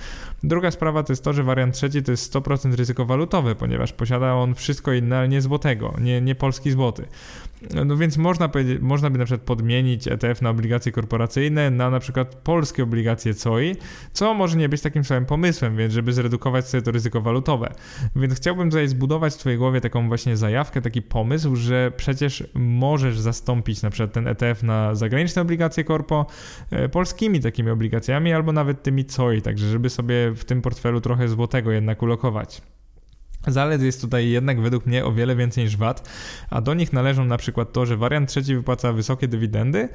[0.45, 4.35] Druga sprawa to jest to, że wariant trzeci to jest 100% ryzyko walutowe, ponieważ posiada
[4.35, 7.07] on wszystko inne, ale nie złotego, nie, nie polski złoty.
[7.87, 12.35] No więc można, można by na przykład podmienić ETF na obligacje korporacyjne na na przykład
[12.35, 13.77] polskie obligacje COI,
[14.13, 17.75] co może nie być takim samym pomysłem, więc żeby zredukować sobie to ryzyko walutowe.
[18.17, 23.21] Więc chciałbym tutaj zbudować w Twojej głowie taką właśnie zajawkę, taki pomysł, że przecież możesz
[23.21, 26.27] zastąpić na przykład ten ETF na zagraniczne obligacje korpo
[26.71, 31.29] e, polskimi takimi obligacjami albo nawet tymi COI, także żeby sobie w tym portfelu trochę
[31.29, 32.63] złotego jednak ulokować.
[33.47, 36.09] Zalet jest tutaj jednak według mnie o wiele więcej niż wad,
[36.51, 39.89] a do nich należą na przykład to, że wariant trzeci wypłaca wysokie dywidendy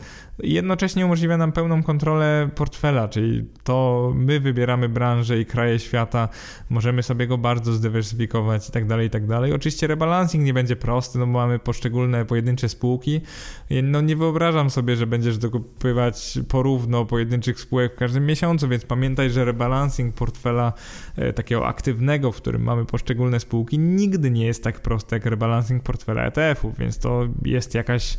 [0.43, 6.29] i jednocześnie umożliwia nam pełną kontrolę portfela, czyli to my wybieramy branże i kraje świata,
[6.69, 9.53] możemy sobie go bardzo zdywersyfikować i tak dalej, i tak dalej.
[9.53, 13.21] Oczywiście rebalancing nie będzie prosty, no bo mamy poszczególne pojedyncze spółki.
[13.83, 19.29] No nie wyobrażam sobie, że będziesz dokupywać porówno pojedynczych spółek w każdym miesiącu, więc pamiętaj,
[19.29, 20.73] że rebalancing portfela
[21.15, 25.83] e, takiego aktywnego, w którym mamy poszczególne spółki nigdy nie jest tak proste jak rebalancing
[25.83, 28.17] portfela ETF-ów, więc to jest jakaś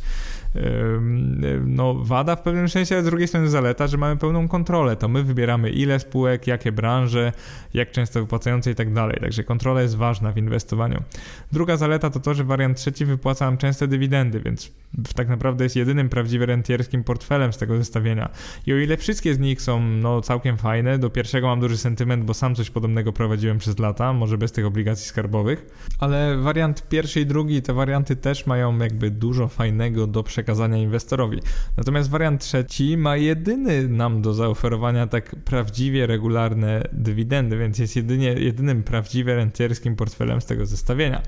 [1.65, 4.95] no, wada w pewnym sensie, ale z drugiej strony zaleta, że mamy pełną kontrolę.
[4.95, 7.33] To my wybieramy ile spółek, jakie branże,
[7.73, 9.17] jak często wypłacające i tak dalej.
[9.21, 11.03] Także kontrola jest ważna w inwestowaniu.
[11.51, 14.71] Druga zaleta to to, że wariant trzeci wypłaca nam częste dywidendy, więc
[15.15, 18.29] tak naprawdę jest jedynym prawdziwie rentierskim portfelem z tego zestawienia.
[18.67, 22.23] I o ile wszystkie z nich są no, całkiem fajne, do pierwszego mam duży sentyment,
[22.23, 25.65] bo sam coś podobnego prowadziłem przez lata, może bez tych obligacji skarbowych,
[25.99, 30.77] ale wariant pierwszy i drugi, te warianty też mają jakby dużo fajnego do przekazania przekazania
[30.77, 31.39] inwestorowi.
[31.77, 38.27] Natomiast wariant trzeci ma jedyny nam do zaoferowania tak prawdziwie regularne dywidendy, więc jest jedynie,
[38.27, 41.21] jedynym prawdziwie rentierskim portfelem z tego zestawienia.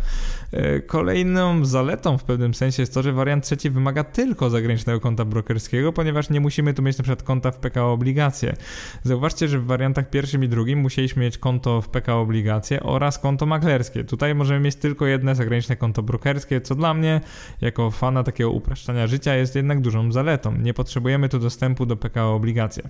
[0.52, 5.26] E, kolejną zaletą w pewnym sensie jest to, że wariant trzeci wymaga tylko zagranicznego konta
[5.26, 8.56] brokerskiego, ponieważ nie musimy tu mieć na przykład konta w PKO Obligacje.
[9.04, 13.46] Zauważcie, że w wariantach pierwszym i drugim musieliśmy mieć konto w PKO Obligacje oraz konto
[13.46, 14.04] maklerskie.
[14.04, 17.22] Tutaj możemy mieć tylko jedno zagraniczne konto brokerskie, co dla mnie,
[17.62, 20.57] jako fana takiego upraszczania życia jest jednak dużą zaletą.
[20.57, 22.84] Nie potrzebujemy tu dostępu do PKO obligacje.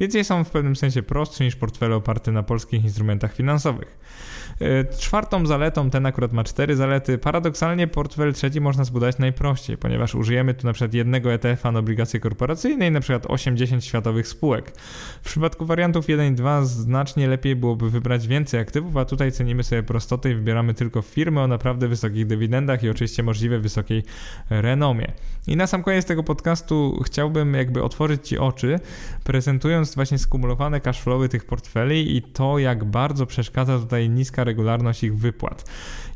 [0.00, 3.98] Więc są w pewnym sensie prostsze niż portfele oparte na polskich instrumentach finansowych.
[4.60, 10.14] E, czwartą zaletą, ten akurat ma cztery zalety, paradoksalnie portfel trzeci można zbudować najprościej, ponieważ
[10.14, 14.72] użyjemy tu na przykład jednego ETF-a na obligacje korporacyjne i na przykład 8-10 światowych spółek.
[15.22, 19.62] W przypadku wariantów 1 i 2 znacznie lepiej byłoby wybrać więcej aktywów, a tutaj cenimy
[19.62, 24.02] sobie prostotę i wybieramy tylko firmy o naprawdę wysokich dywidendach i oczywiście możliwie wysokiej
[24.50, 25.12] renomie.
[25.46, 28.80] I na sam koniec tego podcastu chciałbym jakby otworzyć Ci oczy,
[29.24, 35.16] prezentując właśnie skumulowane cashflowy tych portfeli i to, jak bardzo przeszkadza tutaj niska regularność ich
[35.16, 35.64] wypłat.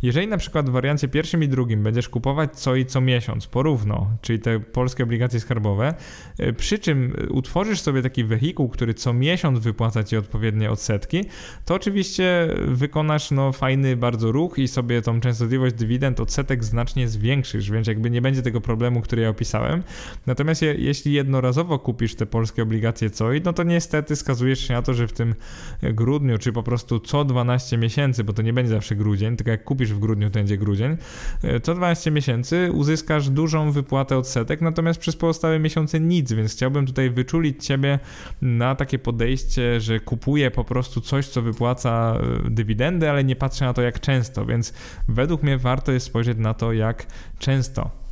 [0.02, 4.10] Jeżeli na przykład w wariancie pierwszym i drugim będziesz kupować co i co miesiąc porówno,
[4.22, 5.94] czyli te polskie obligacje skarbowe,
[6.38, 11.24] e, przy czym utworzysz sobie taki wehikuł, który co miesiąc wypłaca ci odpowiednie odsetki,
[11.64, 17.70] to oczywiście wykonasz no, fajny bardzo ruch i sobie tą częstotliwość dywidend odsetek znacznie zwiększysz,
[17.70, 19.82] więc jakby nie będzie tego problemu, który ja opisałem.
[20.26, 24.82] Natomiast je, jeśli jednorazowo kupisz te polskie obligacje COI, no to niestety skazujesz się na
[24.82, 25.34] to, że w tym
[25.82, 29.64] grudniu, czy po prostu co 12 miesięcy, bo to nie będzie zawsze grudzień, tylko jak
[29.64, 30.96] kupisz w grudniu, to będzie grudzień,
[31.42, 36.86] e, co 12 miesięcy uzyskasz dużą wypłatę odsetek, natomiast przez pozostałe miesiące nic, więc chciałbym
[36.86, 37.98] tutaj wyczulić Ciebie
[38.42, 43.64] na takie podejście, że kupuję po prostu coś, co wypłaca e, dywidendy, ale nie patrzę
[43.64, 44.72] na to jak często, więc
[45.08, 47.06] według mnie warto jest spojrzeć na to jak
[47.38, 48.03] często.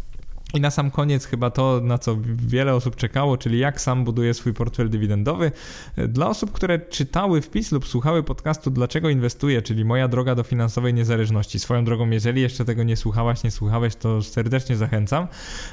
[0.54, 2.16] I na sam koniec chyba to, na co
[2.46, 5.52] wiele osób czekało, czyli jak sam buduje swój portfel dywidendowy.
[5.96, 10.94] Dla osób, które czytały wpis lub słuchały podcastu Dlaczego inwestuję, czyli moja droga do finansowej
[10.94, 11.58] niezależności.
[11.58, 15.26] Swoją drogą, jeżeli jeszcze tego nie słuchałaś, nie słuchałeś, to serdecznie zachęcam.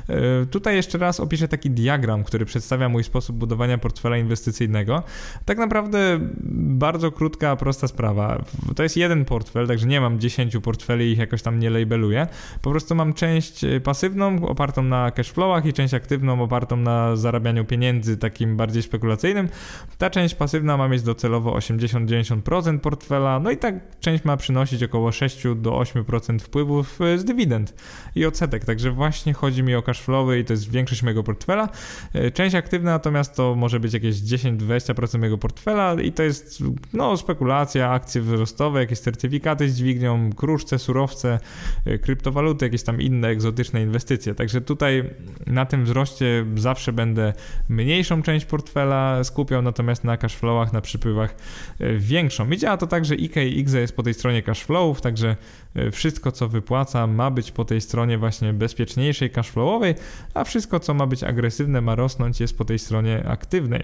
[0.09, 5.03] E, tutaj jeszcze raz opiszę taki diagram, który przedstawia mój sposób budowania portfela inwestycyjnego.
[5.45, 6.19] Tak naprawdę
[6.51, 8.43] bardzo krótka, prosta sprawa.
[8.75, 12.27] To jest jeden portfel, także nie mam 10 portfeli i ich jakoś tam nie labeluję.
[12.61, 17.65] Po prostu mam część pasywną opartą opartą na cashflowach i część aktywną opartą na zarabianiu
[17.65, 19.49] pieniędzy takim bardziej spekulacyjnym.
[19.97, 25.11] Ta część pasywna ma mieć docelowo 80-90% portfela, no i tak część ma przynosić około
[25.11, 27.73] 6 do 8% wpływów z dywidend
[28.15, 31.69] i odsetek, także właśnie chodzi mi o cashflowy i to jest większość mojego portfela.
[32.13, 36.63] E, część aktywna natomiast to może być jakieś 10-20% mojego portfela i to jest
[36.93, 41.39] no spekulacja, akcje wzrostowe, jakieś certyfikaty z dźwignią, kruszce, surowce,
[41.85, 44.35] e, kryptowaluty, jakieś tam inne egzotyczne inwestycje.
[44.35, 45.03] Także Tutaj
[45.47, 47.33] na tym wzroście zawsze będę
[47.69, 51.35] mniejszą część portfela skupiał, natomiast na cashflowach, na przypływach
[51.79, 52.49] e, większą.
[52.49, 55.35] I działa to tak, że IK i IGZE jest po tej stronie cashflowów, także
[55.75, 59.95] e, wszystko co wypłaca ma być po tej stronie właśnie bezpieczniejszej cashflowowej,
[60.33, 63.83] a wszystko co ma być agresywne, ma rosnąć jest po tej stronie aktywnej.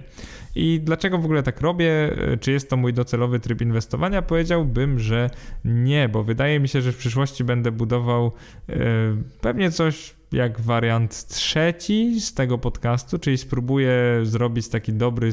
[0.56, 1.92] I dlaczego w ogóle tak robię?
[1.92, 4.22] E, czy jest to mój docelowy tryb inwestowania?
[4.22, 5.30] Powiedziałbym, że
[5.66, 8.32] nie, bo wydaje mi się, że w przyszłości będę budował
[9.42, 15.32] pewnie coś jak wariant trzeci z tego podcastu, czyli spróbuję zrobić taki dobry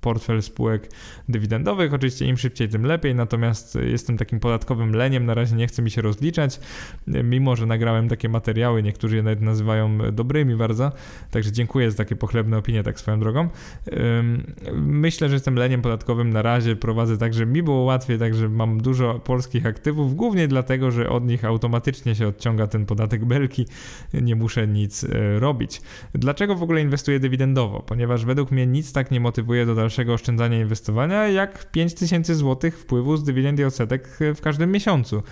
[0.00, 0.90] portfel spółek
[1.28, 1.94] dywidendowych.
[1.94, 5.90] Oczywiście im szybciej, tym lepiej, natomiast jestem takim podatkowym leniem, na razie nie chcę mi
[5.90, 6.60] się rozliczać,
[7.06, 10.92] mimo że nagrałem takie materiały, niektórzy je nawet nazywają dobrymi bardzo,
[11.30, 13.48] także dziękuję za takie pochlebne opinie, tak swoją drogą.
[14.74, 18.80] Myślę, że jestem leniem podatkowym na razie, prowadzę tak, że mi było łatwiej, także mam
[18.80, 23.66] dużo polskich aktywów, głównie dlatego, że od nich automatycznie się odciąga ten podatek belki,
[24.14, 25.82] nie muszę nic e, robić.
[26.14, 27.80] Dlaczego w ogóle inwestuję dywidendowo?
[27.80, 32.70] Ponieważ według mnie nic tak nie motywuje do dalszego oszczędzania i inwestowania, jak 5000 zł
[32.70, 35.22] wpływu z dywidend i odsetek w każdym miesiącu.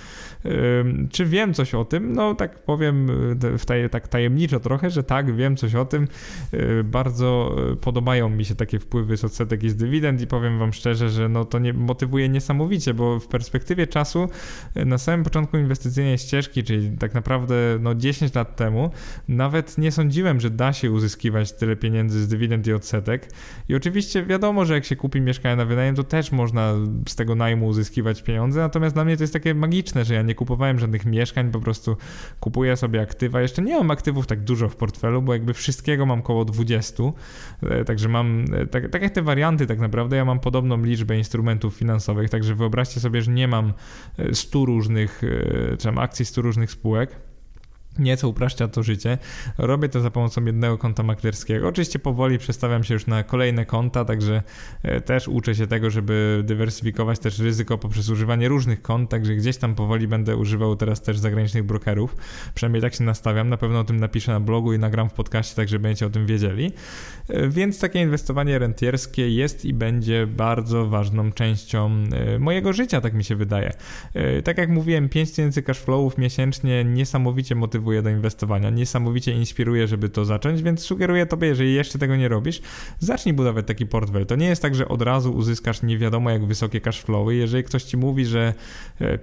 [1.11, 2.13] Czy wiem coś o tym?
[2.13, 3.11] No tak powiem
[3.55, 6.09] e, w taj, tak tajemniczo trochę, że tak, wiem coś o tym.
[6.53, 10.73] E, bardzo podobają mi się takie wpływy z odsetek i z dywidend i powiem wam
[10.73, 14.29] szczerze, że no to nie motywuje niesamowicie, bo w perspektywie czasu
[14.75, 18.91] na samym początku inwestycyjnej ścieżki, czyli tak naprawdę no 10 lat temu,
[19.29, 23.29] nawet nie sądziłem, że da się uzyskiwać tyle pieniędzy z dywidend i odsetek.
[23.69, 26.75] I oczywiście wiadomo, że jak się kupi mieszkanie na wynajem, to też można
[27.09, 30.35] z tego najmu uzyskiwać pieniądze, natomiast dla mnie to jest takie magiczne, że ja nie
[30.35, 31.97] kupowałem żadnych mieszkań, po prostu
[32.41, 33.41] kupuję sobie aktywa.
[33.41, 37.03] Jeszcze nie mam aktywów tak dużo w portfelu, bo jakby wszystkiego mam około 20,
[37.63, 41.19] e, także mam, e, tak, tak jak te warianty tak naprawdę, ja mam podobną liczbę
[41.19, 43.73] instrumentów finansowych, także wyobraźcie sobie, że nie mam
[44.33, 45.23] 100 e, różnych,
[45.79, 47.32] czy tam akcji 100 różnych spółek,
[47.99, 49.19] nieco upraszcza to życie.
[49.59, 51.69] Robię to za pomocą jednego konta maklerskiego.
[51.69, 54.43] Oczywiście powoli przestawiam się już na kolejne konta, także
[54.83, 59.57] e, też uczę się tego, żeby dywersyfikować też ryzyko poprzez używanie różnych kont, także gdzieś
[59.57, 62.17] tam powoli będę używał teraz też zagranicznych brokerów.
[62.55, 63.49] Przynajmniej tak się nastawiam.
[63.49, 66.11] Na pewno o tym napiszę na blogu i nagram w podcaście, tak żeby będziecie o
[66.11, 66.73] tym wiedzieli.
[67.29, 73.15] E, więc takie inwestowanie rentierskie jest i będzie bardzo ważną częścią e, mojego życia, tak
[73.15, 73.73] mi się wydaje.
[74.45, 80.25] Tak jak mówiłem, 5000 cashflowów miesięcznie niesamowicie motywuje motywuje do inwestowania, niesamowicie inspiruje, żeby to
[80.25, 82.63] zacząć, więc sugeruję tobie, jeżeli jeszcze tego nie robisz,
[82.99, 84.27] zacznij budować taki portfel.
[84.27, 87.35] To nie jest tak, że od razu uzyskasz nie wiadomo jak wysokie cashflowy.
[87.35, 88.55] Jeżeli ktoś ci mówi, że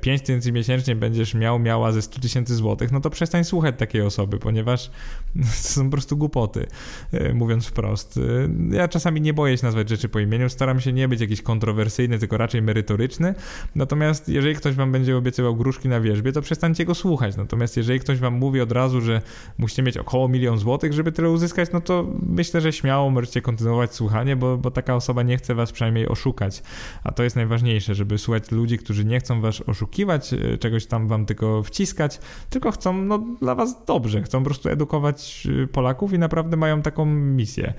[0.02, 3.76] 5 e, tysięcy miesięcznie będziesz miał, miała ze 100 tysięcy złotych, no to przestań słuchać
[3.78, 4.92] takiej osoby, ponieważ
[5.64, 6.68] to są po prostu głupoty,
[7.12, 8.20] e, mówiąc wprost.
[8.72, 11.42] E, ja czasami nie boję się nazwać rzeczy po imieniu, staram się nie być jakiś
[11.42, 13.36] kontrowersyjny, tylko raczej merytoryczny.
[13.76, 17.38] Natomiast jeżeli ktoś wam będzie obiecywał gruszki na wierzbie, to przestańcie go słuchać.
[17.38, 19.22] Natomiast jeżeli ktoś wam mówi, mówi od razu, że
[19.58, 23.96] musicie mieć około milion złotych, żeby tyle uzyskać, no to myślę, że śmiało możecie kontynuować
[23.96, 26.64] słuchanie, bo, bo taka osoba nie chce was przynajmniej oszukać.
[27.04, 31.08] A to jest najważniejsze, żeby słuchać ludzi, którzy nie chcą was oszukiwać, e, czegoś tam
[31.08, 32.20] wam tylko wciskać,
[32.50, 36.82] tylko chcą no, dla was dobrze, chcą po prostu edukować e, Polaków i naprawdę mają
[36.82, 37.74] taką misję.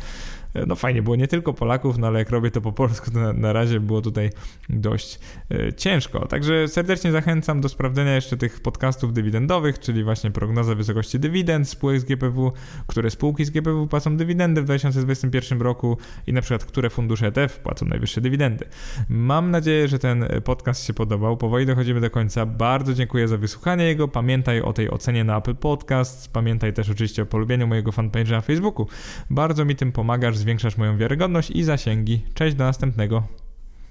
[0.55, 3.21] E, no fajnie, było nie tylko Polaków, no ale jak robię to po polsku, to
[3.21, 4.31] na, na razie było tutaj
[4.69, 5.19] dość
[5.51, 6.27] e, ciężko.
[6.27, 12.01] Także serdecznie zachęcam do sprawdzenia jeszcze tych podcastów dywidendowych, czyli właśnie prognoza wysokości dywidend spółek
[12.01, 12.53] z GPW,
[12.87, 15.97] które spółki z GPW płacą dywidendy w 2021 roku
[16.27, 18.65] i na przykład które fundusze ETF płacą najwyższe dywidendy.
[19.09, 21.37] Mam nadzieję, że ten podcast się podobał.
[21.37, 22.47] Powoli dochodzimy do końca.
[22.47, 24.09] Bardzo dziękuję za wysłuchanie jego.
[24.09, 26.33] Pamiętaj o tej ocenie na Apple Podcast.
[26.33, 28.87] Pamiętaj też oczywiście o polubieniu mojego fanpage'a na Facebooku.
[29.31, 32.25] Bardzo mi tym pomagasz zwiększasz moją wiarygodność i zasięgi.
[32.35, 33.23] Cześć, do następnego.